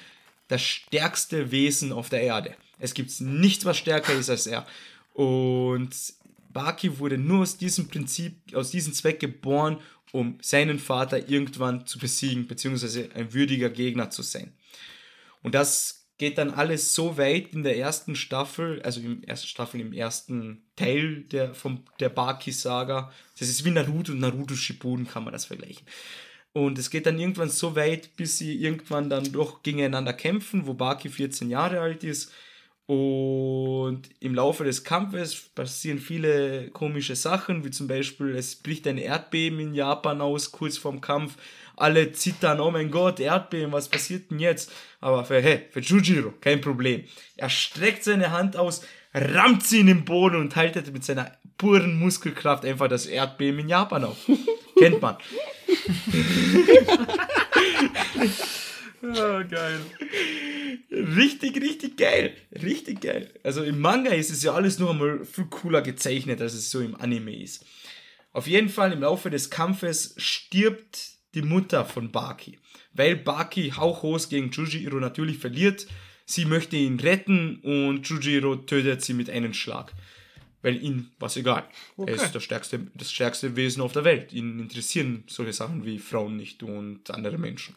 [0.47, 2.55] das stärkste Wesen auf der Erde.
[2.79, 4.65] Es gibt nichts, was stärker ist als er.
[5.13, 5.93] Und
[6.53, 9.81] Baki wurde nur aus diesem Prinzip, aus diesem Zweck geboren,
[10.13, 14.53] um seinen Vater irgendwann zu besiegen, beziehungsweise ein würdiger Gegner zu sein.
[15.45, 19.81] Und das geht dann alles so weit in der ersten Staffel, also im ersten Staffel,
[19.81, 23.13] im ersten Teil der, vom, der Baki-Saga.
[23.39, 25.87] Das ist wie Naruto und Naruto Shippuden, kann man das vergleichen.
[26.53, 30.75] Und es geht dann irgendwann so weit, bis sie irgendwann dann doch gegeneinander kämpfen, wo
[30.75, 32.33] Baki 14 Jahre alt ist.
[32.87, 38.99] Und im Laufe des Kampfes passieren viele komische Sachen, wie zum Beispiel, es bricht ein
[38.99, 41.37] Erdbeben in Japan aus, kurz vorm Kampf.
[41.77, 44.71] Alle zittern, oh mein Gott, Erdbeben, was passiert denn jetzt?
[45.01, 47.05] Aber für, hey, für Jujiro, kein Problem.
[47.37, 51.99] Er streckt seine Hand aus, rammt sie in den Boden und haltet mit seiner puren
[51.99, 54.17] Muskelkraft einfach das Erdbeben in Japan auf.
[54.79, 55.17] Kennt man.
[59.03, 59.81] oh, geil.
[60.91, 62.35] Richtig, richtig geil.
[62.63, 63.31] Richtig geil.
[63.43, 66.81] Also im Manga ist es ja alles noch einmal viel cooler gezeichnet, als es so
[66.81, 67.65] im Anime ist.
[68.33, 72.59] Auf jeden Fall im Laufe des Kampfes stirbt die Mutter von Baki.
[72.93, 75.87] Weil Baki hauchlos gegen Jujiro natürlich verliert.
[76.27, 79.93] Sie möchte ihn retten und Jujiro tötet sie mit einem Schlag.
[80.63, 81.69] Weil ihm was egal.
[81.97, 82.13] Okay.
[82.13, 84.33] Er ist das stärkste, das stärkste Wesen auf der Welt.
[84.33, 87.75] Ihn interessieren solche Sachen wie Frauen nicht und andere Menschen.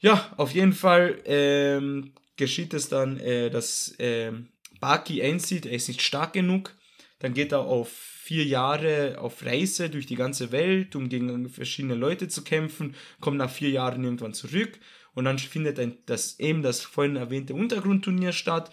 [0.00, 4.48] Ja, auf jeden Fall ähm, geschieht es dann, äh, dass ähm,
[4.80, 6.74] Baki einsieht, er ist nicht stark genug.
[7.18, 11.96] Dann geht er auf vier Jahre auf Reise durch die ganze Welt, um gegen verschiedene
[11.96, 14.78] Leute zu kämpfen, kommt nach vier Jahren irgendwann zurück
[15.14, 18.70] und dann findet ein, das, eben das vorhin erwähnte Untergrundturnier statt.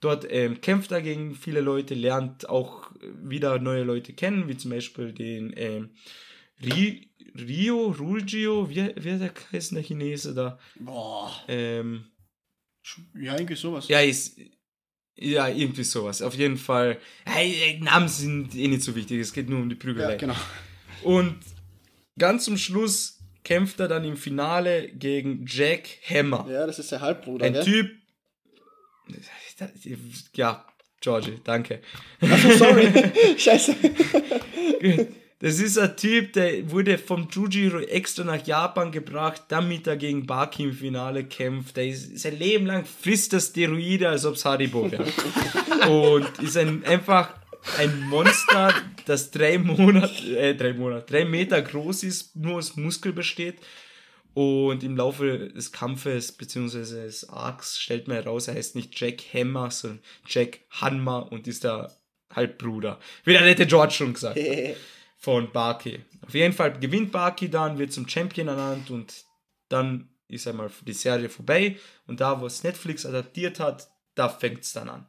[0.00, 2.90] Dort ähm, kämpft er gegen viele Leute, lernt auch
[3.22, 5.90] wieder neue Leute kennen, wie zum Beispiel den ähm,
[6.60, 10.58] Ri, Rio, Rugio, wie, wie der heißen der Chinese da?
[10.80, 11.32] Boah.
[11.46, 12.06] Ähm,
[13.14, 13.86] Ja, irgendwie sowas.
[13.86, 14.40] ja, ist.
[15.18, 16.20] Ja, irgendwie sowas.
[16.20, 16.98] Auf jeden Fall.
[17.24, 19.20] Hey, Namen sind eh nicht so wichtig.
[19.20, 20.12] Es geht nur um die Prügelei.
[20.12, 20.36] Ja, genau.
[21.02, 21.38] Und
[22.18, 26.46] ganz zum Schluss kämpft er dann im Finale gegen Jack Hammer.
[26.50, 27.64] Ja, das ist der Halbbruder, Ein gell?
[27.64, 27.90] Typ.
[30.34, 30.66] Ja,
[31.00, 31.80] Georgie, danke.
[32.20, 32.92] Achso, sorry.
[33.38, 33.74] Scheiße.
[35.38, 40.26] Das ist ein Typ, der wurde vom Jujiro extra nach Japan gebracht, damit er gegen
[40.26, 41.76] Baki im Finale kämpft.
[41.76, 45.04] Der ist sein Leben lang frisst das Steroide, als ob es Haribo wäre.
[45.90, 47.34] Und ist ein, einfach
[47.78, 48.72] ein Monster,
[49.04, 53.56] das drei Monate, äh, drei Monate, drei Meter groß ist, nur aus Muskel besteht.
[54.32, 59.20] Und im Laufe des Kampfes, beziehungsweise des Arcs, stellt man heraus, er heißt nicht Jack
[59.34, 61.94] Hammer, sondern Jack Hanma und ist der
[62.34, 62.98] Halbbruder.
[63.24, 64.76] Wie der nette George schon gesagt hat
[65.26, 66.04] von Baki.
[66.24, 69.24] Auf jeden Fall gewinnt Baki dann, wird zum Champion ernannt und
[69.68, 74.60] dann ist einmal die Serie vorbei und da, wo es Netflix adaptiert hat, da fängt
[74.60, 75.06] es dann an.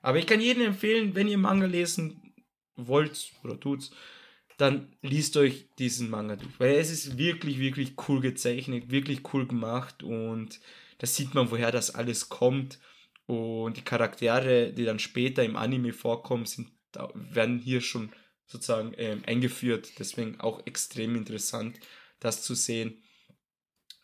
[0.00, 2.32] Aber ich kann jedem empfehlen, wenn ihr Manga lesen
[2.76, 3.90] wollt oder tut's,
[4.56, 9.46] dann liest euch diesen Manga durch, weil es ist wirklich, wirklich cool gezeichnet, wirklich cool
[9.46, 10.60] gemacht und
[10.96, 12.78] da sieht man, woher das alles kommt
[13.26, 16.72] und die Charaktere, die dann später im Anime vorkommen, sind,
[17.12, 18.14] werden hier schon
[18.46, 19.92] sozusagen ähm, eingeführt.
[19.98, 21.78] Deswegen auch extrem interessant,
[22.20, 23.02] das zu sehen.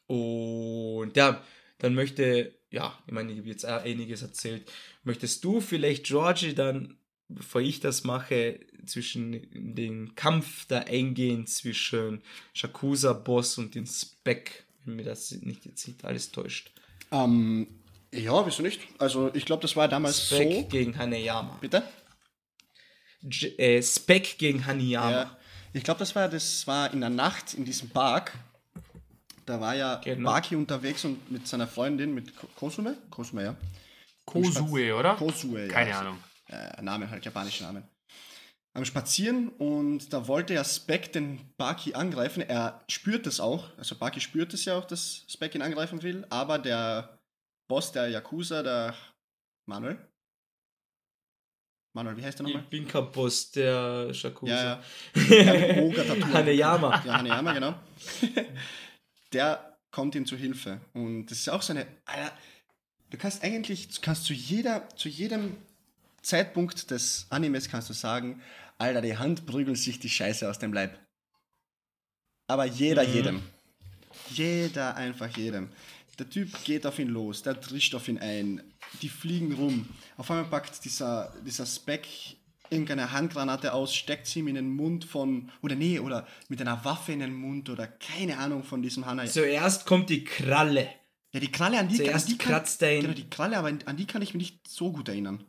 [0.06, 1.42] Und ja,
[1.78, 4.70] dann möchte, ja, ich meine, ich habe jetzt auch einiges erzählt.
[5.04, 12.22] Möchtest du vielleicht, Georgie, dann, bevor ich das mache, zwischen den Kampf da eingehen zwischen
[12.54, 16.72] Shakusa-Boss und den Speck, wenn mir das nicht jetzt nicht alles täuscht.
[17.12, 17.68] Ähm,
[18.12, 18.80] ja, wieso nicht?
[18.98, 20.68] Also, ich glaube, das war damals Speck so.
[20.68, 21.58] gegen Haneyama.
[21.60, 21.82] Bitte?
[23.22, 25.10] J äh, Speck gegen Haneyama.
[25.10, 25.36] Ja.
[25.72, 28.32] Ich glaube, das war, das war in der Nacht in diesem Park.
[29.46, 30.30] Da war ja Genau.
[30.30, 32.96] Baki unterwegs und mit seiner Freundin, mit Ko- Kosume?
[33.10, 33.56] Kosume, ja.
[34.24, 35.14] Kosue, oder?
[35.16, 35.68] Kosue, ja.
[35.72, 36.18] Keine Ahnung.
[36.48, 37.82] Äh, Name, halt japanischer Name.
[38.74, 42.42] Am Spazieren und da wollte ja Speck den Baki angreifen.
[42.42, 46.26] Er spürt es auch, also Baki spürt es ja auch, dass Speck ihn angreifen will,
[46.30, 47.18] aber der
[47.68, 48.94] Boss der Yakuza, der
[49.66, 49.98] Manuel.
[51.98, 52.62] Manuel, wie heißt der nochmal?
[52.62, 54.80] Ich bin kein Boss der Shakusa.
[55.16, 55.82] Ja, ja.
[55.82, 56.32] Ogre-Tattoo.
[56.32, 57.02] Haneyama.
[57.04, 57.74] Ja, Haneyama, genau.
[59.32, 60.80] der kommt ihm zu Hilfe.
[60.94, 61.86] Und das ist auch so eine.
[63.10, 65.56] Du kannst eigentlich, du kannst zu jeder, zu jedem
[66.22, 68.40] Zeitpunkt des Animes kannst du sagen,
[68.78, 70.96] Alter, die Hand prügelt sich die Scheiße aus dem Leib.
[72.46, 73.12] Aber jeder Mhm.
[73.12, 73.42] jedem.
[74.30, 75.70] Jeder einfach jedem.
[76.18, 78.62] Der Typ geht auf ihn los, der trischt auf ihn ein,
[79.02, 79.88] die fliegen rum.
[80.16, 82.06] Auf einmal packt dieser, dieser Speck
[82.70, 86.84] irgendeine Handgranate aus, steckt sie ihm in den Mund von, oder nee, oder mit einer
[86.84, 89.26] Waffe in den Mund oder keine Ahnung von diesem Hanna.
[89.26, 90.88] Zuerst kommt die Kralle.
[91.32, 93.02] Ja, die Kralle an die, Zuerst an die kann, kratzt er ihn.
[93.02, 95.44] Genau, die Kralle, aber an die kann ich mich nicht so gut erinnern.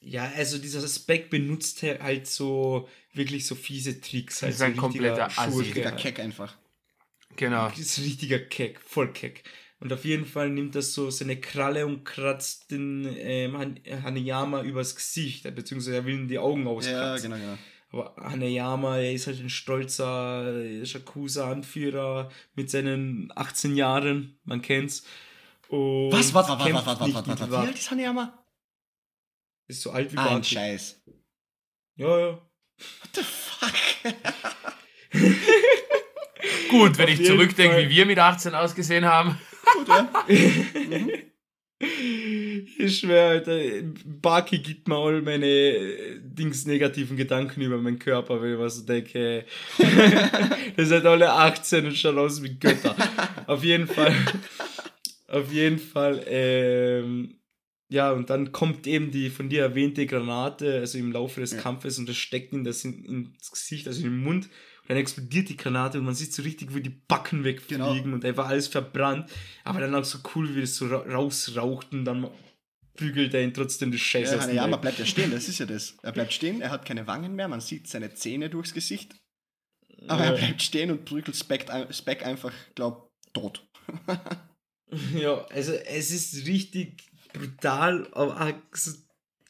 [0.00, 4.40] Ja, also dieser Speck benutzt halt so wirklich so fiese Tricks.
[4.40, 5.60] Das Also ist ein kompletter Assi.
[5.60, 6.00] Richtiger halt.
[6.00, 6.56] Keck einfach.
[7.36, 7.68] Genau.
[7.68, 9.44] Das ist ein richtiger Keck, voll Keck.
[9.80, 14.62] Und auf jeden Fall nimmt er so seine Kralle und kratzt den ähm, Han Haneyama
[14.62, 17.32] übers Gesicht, beziehungsweise er will ihm die Augen Ja, auskratzen.
[17.32, 17.58] genau, genau.
[17.90, 25.04] Aber Haneyama, er ist halt ein stolzer Yakuza-Anführer mit seinen 18 Jahren, man kennt's.
[25.68, 27.50] Und Was, was, was, was, was, was, was, was, was, Waffen.
[27.50, 28.44] Wie alt ist Haneyama?
[29.66, 30.44] Ist so alt wie Ah, ein.
[30.44, 31.02] Scheiß.
[31.96, 32.26] Ja, ja.
[32.32, 33.74] What the fuck?
[36.68, 37.88] Gut, wenn ich zurückdenke, Fall.
[37.88, 39.38] wie wir mit 18 ausgesehen haben.
[39.74, 40.08] Gut, ja.
[42.78, 43.58] Ich schwöre, Alter,
[44.04, 48.70] Baki gibt mir all meine äh, Dings negativen Gedanken über meinen Körper, weil ich mir
[48.70, 49.44] so denke,
[50.76, 52.94] ihr seid alle 18 und schaut aus wie Götter.
[53.48, 54.14] auf jeden Fall,
[55.26, 57.34] auf jeden Fall, ähm,
[57.88, 61.58] ja, und dann kommt eben die von dir erwähnte Granate, also im Laufe des Ja.
[61.58, 64.48] Kampfes, und das steckt ihm das in, ins Gesicht, also in den Mund.
[64.92, 68.14] Dann explodiert die Granate und man sieht so richtig, wie die Backen wegfliegen Genau.
[68.14, 69.30] und einfach alles verbrannt.
[69.64, 72.28] Aber dann auch so cool, wie das so ra rausraucht und dann
[72.96, 74.82] bügelt er ihn trotzdem das Scheiße Ja, Haneyama Leib.
[74.82, 75.96] bleibt ja stehen, das ist ja das.
[76.02, 79.14] Er bleibt stehen, er hat keine Wangen mehr, man sieht seine Zähne durchs Gesicht.
[80.08, 80.36] Aber er Ja.
[80.46, 83.66] bleibt stehen und prügelt Speck, Speck einfach, glaub, tot.
[85.14, 88.90] Ja, also es ist richtig brutal, aber auch so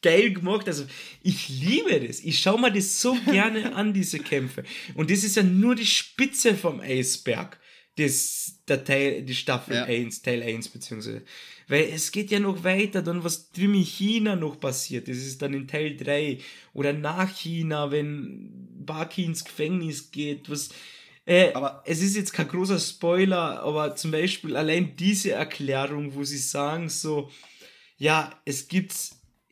[0.02, 0.66] geil gemacht.
[0.68, 0.84] Also
[1.22, 2.20] ich liebe das.
[2.20, 4.64] Ich schaue mir das so gerne an, diese Kämpfe.
[4.94, 7.58] Und das ist ja nur die Spitze vom Eisberg.
[7.96, 9.84] Das, der Teil, die Staffel Ja.
[9.84, 11.22] 1, Teil 1 beziehungsweise.
[11.68, 15.08] Weil es geht ja noch weiter, dann was drüben in China noch passiert.
[15.08, 16.38] Das ist dann in Teil 3.
[16.72, 18.50] Oder nach China, wenn
[18.84, 20.70] Baki ins Gefängnis geht, was
[21.26, 26.24] äh, Aber- es ist jetzt kein großer Spoiler, aber zum Beispiel allein diese Erklärung, wo
[26.24, 27.30] sie sagen so,
[27.98, 28.92] ja, es gibt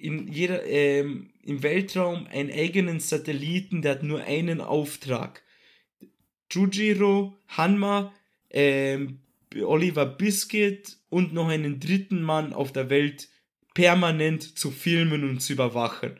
[0.01, 5.43] in jeder, ähm, im Weltraum einen eigenen Satelliten, der hat nur einen Auftrag.
[6.51, 8.13] Jujiro, Hanma,
[8.51, 9.21] ähm,
[9.63, 13.29] Oliver Biscuit und noch einen dritten Mann auf der Welt
[13.75, 16.19] permanent zu filmen und zu überwachen.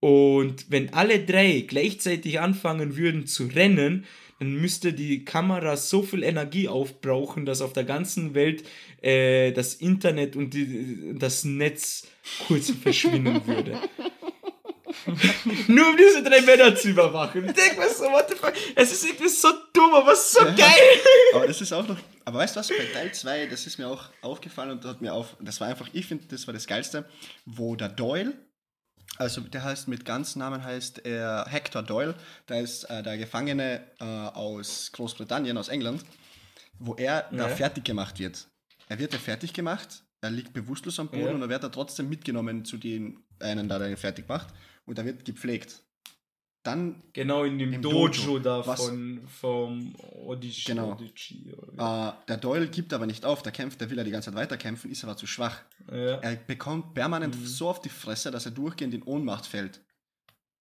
[0.00, 4.06] Und wenn alle drei gleichzeitig anfangen würden zu rennen,
[4.40, 8.64] dann müsste die Kamera so viel Energie aufbrauchen, dass auf der ganzen Welt
[9.02, 12.08] äh, das Internet und die, das Netz
[12.48, 13.78] kurz verschwinden würde.
[15.68, 17.46] Nur um diese drei Männer zu überwachen.
[17.46, 18.52] Ich denke mir so, what the fuck?
[18.74, 20.50] Es ist irgendwie so dumm, aber so Ja.
[20.54, 21.00] geil.
[21.34, 21.96] Aber das ist auch noch.
[22.24, 25.12] Aber weißt du was, bei Teil 2, das ist mir auch aufgefallen und hat mir
[25.14, 25.36] auf.
[25.40, 27.04] Das war einfach, ich finde, das war das Geilste,
[27.46, 28.32] wo der Doyle,
[29.18, 32.14] also der heißt mit ganzen Namen heißt er Hector Doyle,
[32.48, 36.04] der ist äh, der Gefangene äh, aus Großbritannien, aus England,
[36.78, 37.48] wo er da Ja.
[37.48, 38.46] fertig gemacht wird.
[38.88, 41.34] Er wird ja fertig gemacht, er liegt bewusstlos am Boden Ja.
[41.34, 44.48] und er wird da trotzdem mitgenommen zu den einen, da, der ihn fertig macht
[44.86, 45.82] und er wird gepflegt.
[46.62, 48.38] Dann Genau, in dem Dojo, Dojo.
[48.38, 48.84] da Was?
[48.84, 50.64] von vom Odyssey.
[50.74, 50.98] Genau.
[51.76, 54.30] Oder Äh, der Doyle gibt aber nicht auf, der kämpft, der will ja die ganze
[54.30, 55.62] Zeit weiterkämpfen, ist aber zu schwach.
[55.90, 56.16] ja.
[56.18, 59.80] Er bekommt permanent so auf die Fresse, dass er durchgehend in Ohnmacht fällt.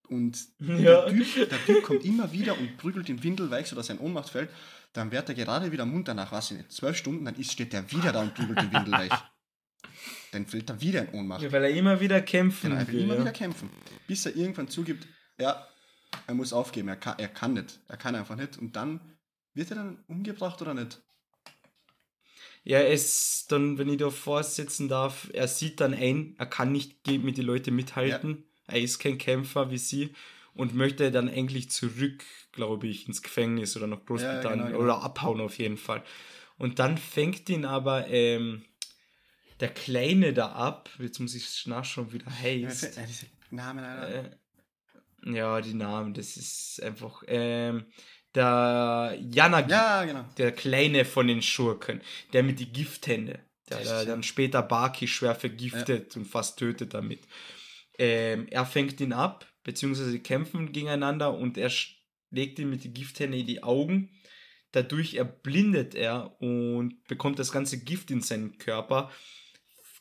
[0.08, 1.06] Und Ja.
[1.10, 4.02] der, typ, der Typ kommt immer wieder und prügelt den Windel weg, sodass er in
[4.02, 4.50] Ohnmacht fällt.
[4.94, 7.92] Dann wird er gerade wieder munter nach, was nicht, zwölf Stunden, dann ist, steht er
[7.92, 9.12] wieder da und prügelt den Windel weg.
[10.32, 11.42] Dann fällt er wieder in Ohnmacht.
[11.42, 13.04] Ja, weil er immer wieder kämpfen Genau, er will will.
[13.04, 13.22] immer ja.
[13.22, 13.70] wieder kämpfen.
[14.08, 15.06] Bis er irgendwann zugibt,
[15.40, 15.68] ja,
[16.28, 17.80] er muss aufgeben, er kann, er kann nicht.
[17.88, 18.58] Er kann einfach nicht.
[18.58, 19.02] Und dann
[19.54, 21.02] wird er dann umgebracht oder nicht?
[22.64, 27.08] Ja, es dann, wenn ich da vorsetzen darf, er sieht dann ein, er kann nicht
[27.08, 28.44] mit den Leuten mithalten.
[28.68, 30.14] Er ist kein Kämpfer wie sie
[30.54, 34.84] und möchte dann eigentlich zurück, glaube ich, ins Gefängnis oder nach Großbritannien Ja, genau, genau.
[34.84, 36.04] oder abhauen auf jeden Fall.
[36.58, 38.66] Und dann fängt ihn aber ähm,
[39.62, 40.90] der Kleine da ab.
[41.00, 42.98] Jetzt muss ich nachschauen, wie der heißt.
[43.52, 44.26] Ja, Alter.
[44.26, 44.38] Äh,
[45.26, 47.24] ja, die Namen, das ist einfach.
[47.28, 47.86] Ähm,
[48.36, 50.26] der Yanagi, Ja, genau.
[50.38, 52.02] der Kleine von den Schurken,
[52.34, 53.40] der mit die Gifthände,
[53.70, 57.22] der, der ja- dann später Baki schwer vergiftet und fast tötet damit.
[57.98, 62.94] Ähm, er fängt ihn ab, beziehungsweise sie kämpfen gegeneinander und er schlägt ihn mit die
[62.94, 64.12] Gifthände in die Augen.
[64.72, 69.10] Dadurch erblindet er und bekommt das ganze Gift in seinen Körper,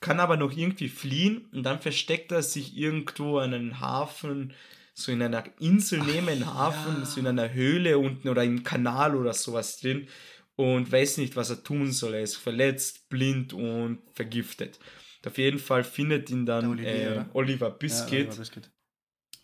[0.00, 4.52] kann aber noch irgendwie fliehen und dann versteckt er sich irgendwo an einem Hafen,
[4.98, 7.04] so in einer Insel neben einem Hafen, ja.
[7.06, 10.08] so in einer Höhle unten oder im Kanal oder sowas drin
[10.56, 12.14] und weiß nicht, was er tun soll.
[12.14, 14.78] Er ist verletzt, blind und vergiftet.
[15.24, 17.24] Auf jeden Fall findet ihn dann Olivier, äh?
[17.34, 18.26] Oliver Ja, Biscuit.
[18.28, 18.70] Oliver Biscuit.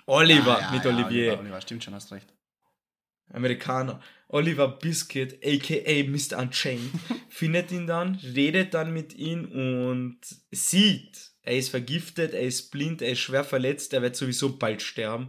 [0.07, 1.27] Oliver Ah, ja, mit ja, Olivier.
[1.29, 2.33] Oliver, Oliver, stimmt schon, hast recht.
[3.31, 4.01] Amerikaner.
[4.29, 6.39] Oliver Biscuit, aka Mr.
[6.39, 6.91] Unchained,
[7.29, 10.19] findet ihn dann, redet dann mit ihm und
[10.51, 14.83] sieht, er ist vergiftet, er ist blind, er ist schwer verletzt, er wird sowieso bald
[14.83, 15.29] sterben.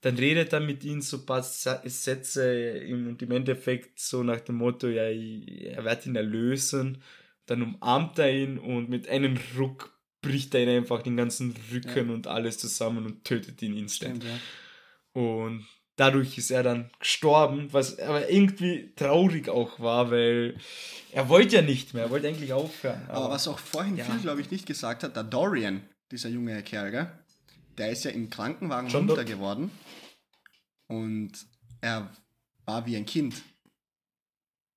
[0.00, 4.56] Dann redet er mit ihm so ein paar Sätze und im Endeffekt so nach dem
[4.56, 7.02] Motto, ja, er wird ihn erlösen.
[7.46, 12.10] Dann umarmt er ihn und mit einem Ruck bricht er ihn einfach den ganzen Rücken
[12.10, 14.22] und alles zusammen und tötet ihn instant.
[14.22, 15.20] Stimmt, ja.
[15.20, 15.66] Und
[15.98, 20.56] dadurch ist er dann gestorben, was aber irgendwie traurig auch war, weil
[21.12, 23.02] er wollte ja nicht mehr, er wollte eigentlich aufhören.
[23.08, 24.04] Aber was auch vorhin ja.
[24.04, 27.12] Phil, glaube ich, nicht gesagt hat, der Dorian, dieser junge Kerl, gell?
[27.76, 29.70] der ist ja im Krankenwagen John munter Doe- geworden
[30.88, 31.32] und
[31.80, 32.10] er
[32.64, 33.34] war wie ein Kind.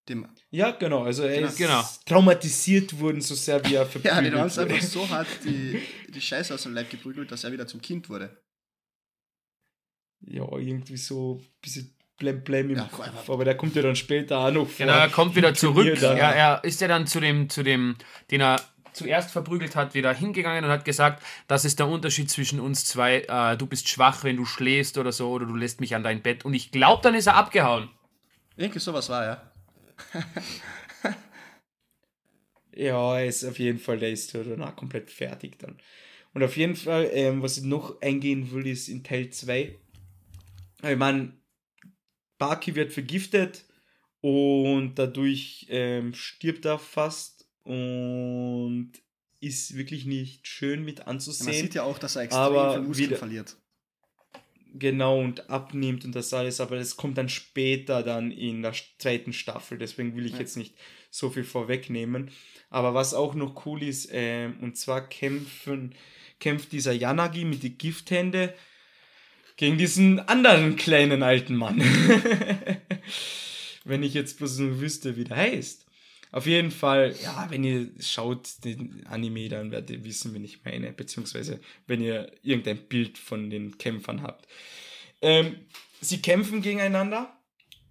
[0.09, 1.47] Dem, Ja, genau, also er Genau.
[1.47, 1.89] ist Genau.
[2.05, 6.21] traumatisiert worden, so sehr wie er ja, verprügelt den haben einfach so hart die, die
[6.21, 8.35] Scheiße aus dem Leib geprügelt, dass er wieder zum Kind wurde.
[10.27, 13.95] Ja, irgendwie so ein bisschen blem blem im Ja, Kopf, aber- der kommt ja dann
[13.95, 14.85] später auch noch vor.
[14.85, 15.97] Genau, er kommt wieder zurück.
[15.99, 16.17] Dann.
[16.17, 17.95] Ja, er ist ja dann zu dem, zu dem,
[18.29, 18.61] den er
[18.93, 23.21] zuerst verprügelt hat, wieder hingegangen und hat gesagt, das ist der Unterschied zwischen uns zwei.
[23.21, 26.21] Äh, du bist schwach, wenn du schläfst oder so, oder du lässt mich an dein
[26.21, 26.43] Bett.
[26.45, 27.89] Und ich glaube, dann ist er abgehauen.
[28.57, 29.51] Irgendwie sowas war, ja.
[32.73, 35.77] Ja, er ist auf jeden Fall, der ist ja danach komplett fertig dann.
[36.33, 39.75] Und auf jeden Fall, ähm, was ich noch eingehen will, ist in Teil 2.
[40.83, 41.33] Ich meine,
[42.37, 43.65] Baki wird vergiftet
[44.21, 48.91] und dadurch ähm, stirbt er fast und
[49.39, 51.53] ist wirklich nicht schön mit ja man anzusehen.
[51.53, 53.57] sieht ja auch, dass er extrem aber viel Muskeln wieder- verliert.
[54.73, 59.33] Genau, und abnimmt und das alles, aber das kommt dann später dann in der zweiten
[59.33, 60.39] Staffel, deswegen will ich Ja.
[60.39, 60.75] jetzt nicht
[61.09, 62.31] so viel vorwegnehmen.
[62.69, 65.93] Aber was auch noch cool ist, ähm, und zwar kämpfen,
[66.39, 68.53] kämpft dieser Yanagi mit die Gifthände
[69.61, 71.79] gegen diesen anderen kleinen alten Mann.
[73.83, 75.85] Wenn ich jetzt bloß nur wüsste, wie der heißt.
[76.31, 80.63] Auf jeden Fall, ja, wenn ihr schaut den Anime, dann werdet ihr wissen, wen ich
[80.63, 84.47] meine, beziehungsweise wenn ihr irgendein Bild von den Kämpfern habt.
[85.21, 85.57] Ähm,
[85.99, 87.31] sie kämpfen gegeneinander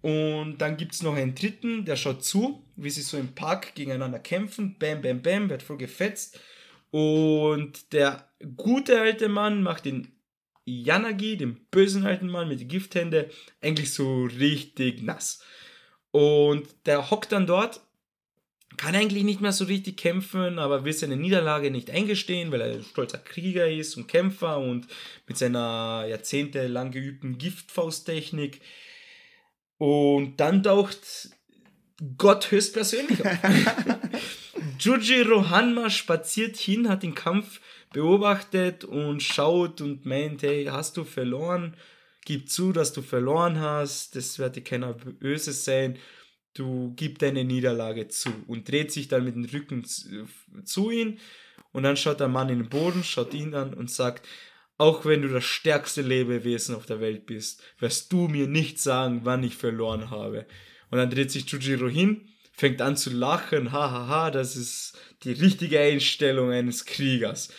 [0.01, 3.75] und dann gibt es noch einen dritten, der schaut zu, wie sie so im Park
[3.75, 4.75] gegeneinander kämpfen.
[4.77, 6.37] Bam, bam, bam, wird voll gefetzt.
[6.89, 10.11] Und der gute alte Mann macht den
[10.83, 13.29] Yanagi, den bösen alten Mann mit den Gifthände,
[13.61, 15.43] eigentlich so richtig nass.
[16.11, 17.81] Und der hockt dann dort,
[18.77, 22.73] kann eigentlich nicht mehr so richtig kämpfen, aber will seine Niederlage nicht eingestehen, weil er
[22.73, 24.87] ein stolzer Krieger ist und Kämpfer und
[25.27, 28.61] mit seiner jahrzehntelang geübten Giftfausttechnik.
[29.77, 31.31] Und dann taucht
[32.17, 33.37] Gott höchstpersönlich auf.
[34.79, 37.61] Jujiro Hanma spaziert hin, hat den Kampf
[37.93, 41.75] beobachtet und schaut und meint, hey, hast du verloren?
[42.25, 45.97] Gib zu, dass du verloren hast, das wird dir keiner böse sein.
[46.53, 50.27] Du gib deine Niederlage zu und dreht sich dann mit dem Rücken zu,
[50.63, 51.17] zu ihm
[51.71, 54.27] und dann schaut der Mann in den Boden, schaut ihn an und sagt,
[54.77, 59.21] auch wenn du das stärkste Lebewesen auf der Welt bist, wirst du mir nicht sagen,
[59.23, 60.45] wann ich verloren habe.
[60.89, 64.97] Und dann dreht sich Jujiro hin, fängt an zu lachen, hahaha, ha, ha, das ist
[65.23, 67.49] die richtige Einstellung eines Kriegers.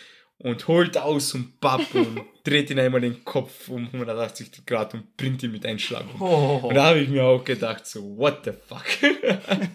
[0.43, 5.15] Und holt aus und bapp und dreht ihn einmal den Kopf um 180 Grad und
[5.17, 6.21] bringt ihn mit Einschlag um.
[6.21, 6.67] Oh.
[6.67, 8.85] Und da habe ich mir auch gedacht, so, what the fuck?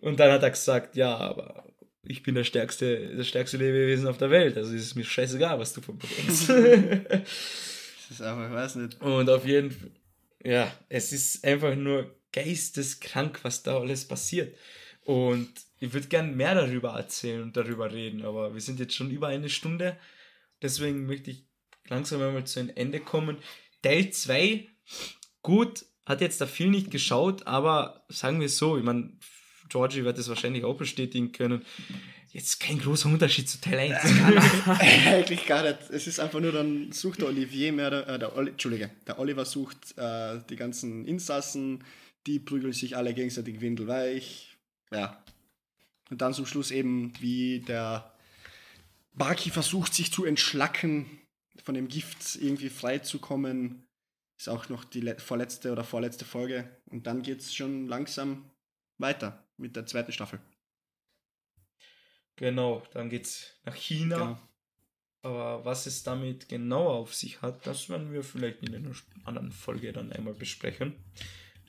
[0.00, 1.64] und dann hat er gesagt, ja, aber
[2.02, 5.58] ich bin der stärkste, das stärkste Lebewesen auf der Welt, also ist es mir scheißegal,
[5.58, 7.24] was du denkst.
[8.08, 9.00] Das ist einfach, ich weiß nicht.
[9.00, 9.90] und auf jeden Fall,
[10.44, 14.54] ja, es ist einfach nur geisteskrank, was da alles passiert.
[15.02, 19.10] Und ich würde gern mehr darüber erzählen und darüber reden, aber wir sind jetzt schon
[19.10, 19.96] über eine Stunde.
[20.62, 21.44] Deswegen möchte ich
[21.88, 23.38] langsam einmal zu einem Ende kommen.
[23.82, 24.66] Teil 2,
[25.42, 29.12] gut, hat jetzt da viel nicht geschaut, aber sagen wir so, ich meine,
[29.68, 31.64] Georgie wird das wahrscheinlich auch bestätigen können.
[32.30, 33.98] Jetzt kein großer Unterschied zu Teil 1.
[35.06, 35.78] Eigentlich gar nicht.
[35.90, 39.44] Es ist einfach nur, dann sucht der Olivier mehr, äh, der Oli, Entschuldige, der Oliver
[39.44, 41.82] sucht äh, die ganzen Insassen,
[42.26, 44.56] die prügeln sich alle gegenseitig windelweich.
[44.92, 45.24] Ja.
[46.10, 48.14] Und dann zum Schluss eben, wie der
[49.12, 51.06] Baki versucht, sich zu entschlacken,
[51.64, 53.86] von dem Gift irgendwie frei zu kommen.
[54.38, 56.80] Ist auch noch die vorletzte oder vorletzte Folge.
[56.90, 58.50] Und dann geht es schon langsam
[58.98, 60.40] weiter mit der zweiten Staffel.
[62.36, 64.18] Genau, dann geht's nach China.
[64.18, 64.38] Genau.
[65.22, 68.94] Aber was es damit genau auf sich hat, das werden wir vielleicht in einer
[69.24, 70.94] anderen Folge dann einmal besprechen.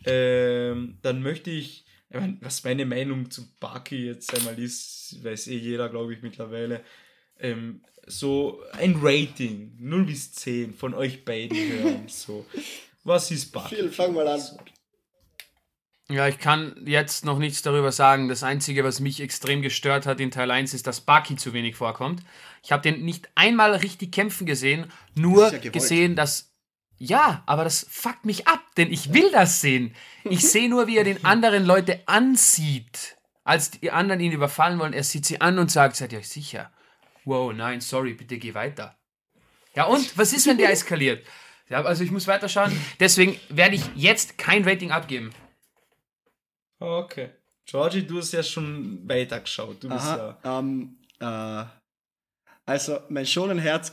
[0.05, 5.47] Ähm, dann möchte ich, ich meine, was meine Meinung zu Baki jetzt einmal ist, weiß
[5.47, 6.83] eh jeder, glaube ich, mittlerweile.
[7.39, 12.03] Ähm, so ein Rating, 0 bis 10 von euch beiden hören.
[12.07, 12.45] So.
[13.03, 13.75] Was ist Baki?
[13.75, 14.41] Phil, fang mal an.
[16.09, 18.29] Ja, ich kann jetzt noch nichts darüber sagen.
[18.29, 21.75] Das Einzige, was mich extrem gestört hat in Teil 1, ist, dass Baki zu wenig
[21.75, 22.23] vorkommt.
[22.63, 26.53] Ich habe den nicht einmal richtig kämpfen gesehen, nur das ja gesehen, dass.
[26.97, 29.95] Ja, aber das fuckt mich ab, denn ich will das sehen.
[30.23, 33.17] Ich sehe nur, wie er den anderen Leute ansieht.
[33.43, 36.29] Als die anderen ihn überfallen wollen, er sieht sie an und sagt, seid ihr euch
[36.29, 36.71] sicher?
[37.23, 38.97] Wow, nein, sorry, bitte geh weiter.
[39.75, 40.17] Ja und?
[40.17, 41.25] Was ist, wenn der eskaliert?
[41.69, 42.71] Ja, also ich muss weiterschauen.
[42.99, 45.31] Deswegen werde ich jetzt kein Rating abgeben.
[46.79, 47.29] Okay.
[47.65, 49.83] Georgie, du hast ja schon weitergeschaut.
[49.83, 50.59] Du bist Aha, ja.
[50.59, 51.65] Ähm, äh,
[52.65, 53.91] also, mein schonen Herz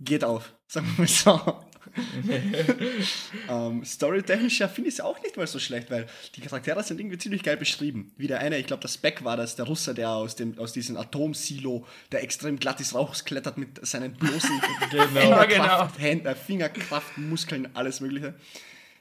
[0.00, 1.64] geht auf, sagen wir mal so.
[3.48, 7.00] ähm, Storytechnisch ja, finde ich es auch nicht mal so schlecht, weil die Charaktere sind
[7.00, 8.12] irgendwie ziemlich geil beschrieben.
[8.16, 10.72] Wie der eine, ich glaube, das Beck war das, der Russe, der aus, dem, aus
[10.72, 14.60] diesem Atomsilo, der extrem glatt ist, rausklettert mit seinen bloßen
[14.90, 15.88] genau, genau.
[15.98, 18.34] Händen, Fingerkraft, Muskeln, alles Mögliche.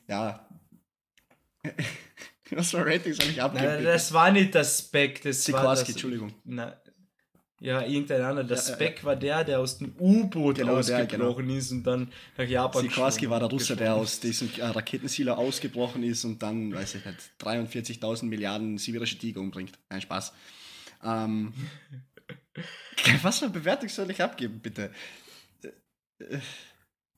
[0.08, 0.48] Ja.
[2.52, 3.84] Was für Ratings habe ich abgegeben?
[3.84, 6.34] das war nicht das Spec, das Sikorski, war das, Entschuldigung.
[6.46, 6.80] Na,
[7.60, 8.46] ja, irgendein anderer.
[8.46, 11.58] Der ja, Spec ja, war der, der aus dem U-Boot genau, ausgebrochen genau.
[11.58, 16.04] ist und dann nach Japan Sikorski war der Russe, der aus diesem äh, Raketensilo ausgebrochen
[16.04, 19.78] ist und dann, weiß ich nicht, 43.000 Milliarden sibirische Tiger umbringt.
[19.90, 20.34] Ein Spaß.
[21.04, 21.54] Ähm,
[23.22, 24.92] was für eine Bewertung soll ich abgeben, bitte?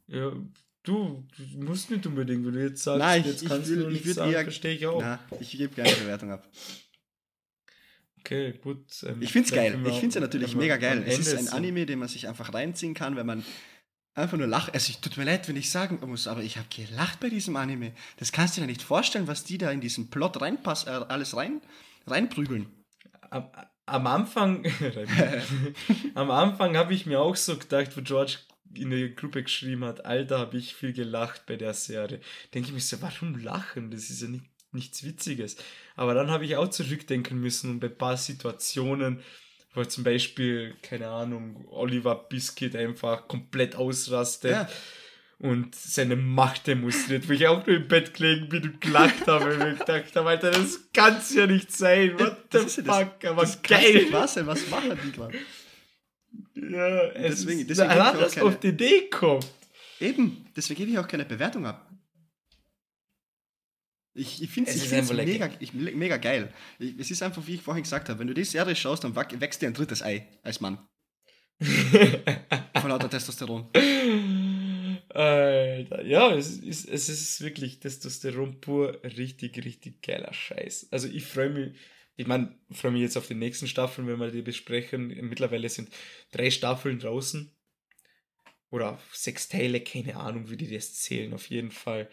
[0.07, 0.31] Ja,
[0.83, 3.83] Du, du musst nicht unbedingt, wenn du jetzt sagst, Nein, ich, jetzt kannst ich will,
[3.83, 5.01] du ich sagen, verstehe ich auch.
[5.01, 6.47] Na, ich gebe keine Bewertung ab.
[8.29, 8.85] Okay, gut.
[9.07, 9.79] Ähm, ich finde es geil.
[9.85, 11.03] Ich finde es ja natürlich mega geil.
[11.07, 13.43] Es ist ein Anime, den man sich einfach reinziehen kann, wenn man
[14.13, 14.71] einfach nur lacht.
[14.75, 17.55] Also, es tut mir leid, wenn ich sagen muss, aber ich habe gelacht bei diesem
[17.55, 17.91] Anime.
[18.17, 21.35] Das kannst du dir nicht vorstellen, was die da in diesen Plot reinpass, äh, alles
[21.35, 21.59] rein,
[22.05, 22.67] reinprügeln.
[23.31, 23.49] Am,
[23.87, 24.63] am Anfang,
[26.13, 28.37] am Anfang habe ich mir auch so gedacht, wo George
[28.75, 32.19] in der Gruppe geschrieben hat, Alter, habe ich viel gelacht bei der Serie.
[32.53, 33.89] Denke ich mir so, warum lachen?
[33.89, 35.57] Das ist ja nicht, nichts Witziges.
[35.95, 39.21] Aber dann habe ich auch zurückdenken müssen und bei ein paar Situationen,
[39.73, 44.51] wo zum Beispiel, keine Ahnung, Oliver Biscuit einfach komplett ausrastet.
[44.51, 44.69] Ja.
[45.39, 49.53] Und seine Macht demonstriert, wo ich auch nur im Bett gelegen bin und gelacht habe
[49.53, 52.19] und gedacht habe, Alter, das kann's ja nicht sein.
[52.19, 53.23] What the fuck?
[53.23, 54.07] Aber das geil.
[54.11, 55.37] Was, was machen die gerade?
[56.55, 59.47] Ja, deswegen, deswegen hat das keine, auf die Idee kommt.
[60.01, 61.88] Eben, deswegen gebe ich auch keine Bewertung ab.
[64.19, 66.53] Ich, ich finde es mega, ich, mega geil.
[66.77, 69.15] Ich, es ist einfach, wie ich vorhin gesagt habe, wenn du die Serie schaust, dann
[69.15, 70.79] wächst dir ein drittes Ei als Mann.
[71.59, 73.69] Von lauter Testosteron.
[75.09, 80.87] Alter, ja, es ist, es ist wirklich Testosteron pur richtig, richtig geiler Scheiß.
[80.91, 81.75] Also ich freue mich
[82.19, 85.07] ich meine, freue mich jetzt auf die nächsten Staffeln, wenn wir die besprechen.
[85.29, 85.89] Mittlerweile sind
[86.33, 87.49] drei Staffeln draußen.
[88.71, 91.33] Oder sechs Teile, keine Ahnung, wie die das zählen.
[91.33, 92.09] Auf jeden Fall.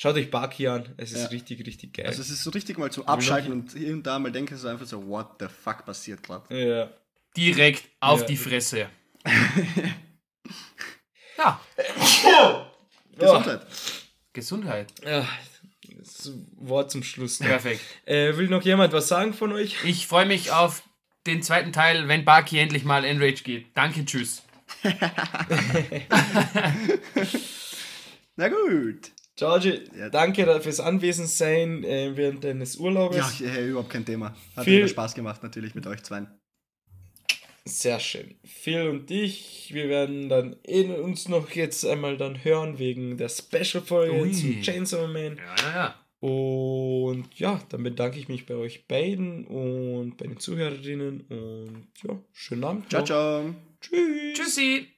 [0.00, 1.26] Schaut euch Baki an, es ist ja.
[1.26, 2.06] richtig, richtig geil.
[2.06, 4.68] Also es ist so richtig mal zu abschalten und hier und da mal denken so
[4.68, 6.56] einfach so, what the fuck passiert gerade.
[6.56, 6.88] Ja.
[7.36, 8.26] Direkt auf ja.
[8.26, 8.86] die Fresse.
[11.36, 11.60] ja.
[13.18, 13.66] Gesundheit.
[14.32, 14.94] Gesundheit.
[15.04, 15.28] Ja,
[15.98, 17.40] das Wort zum Schluss.
[17.40, 17.80] Perfekt.
[18.04, 19.84] Äh, will noch jemand was sagen von euch?
[19.84, 20.84] Ich freue mich auf
[21.26, 23.76] den zweiten Teil, wenn Baki endlich mal Enrage geht.
[23.76, 24.44] Danke, tschüss.
[28.36, 29.10] Na gut.
[29.38, 30.10] Georgie, ja.
[30.10, 33.38] danke fürs Anwesendsein äh, während deines Urlaubes.
[33.38, 34.34] Ja, ja, überhaupt kein Thema.
[34.56, 36.26] Hat Viel Spaß gemacht, natürlich mit euch zwei.
[37.64, 38.34] Sehr schön.
[38.44, 43.28] Phil und ich, wir werden dann in uns noch jetzt einmal dann hören wegen der
[43.28, 45.36] Special-Folge zu Chainsaw Man.
[45.36, 45.94] Ja, ja, ja.
[46.20, 52.18] Und ja, dann bedanke ich mich bei euch beiden und bei den Zuhörerinnen und ja,
[52.32, 52.90] schönen Abend.
[52.90, 53.54] Ciao, ciao.
[53.80, 54.34] Tschüss.
[54.34, 54.88] Tschüssi.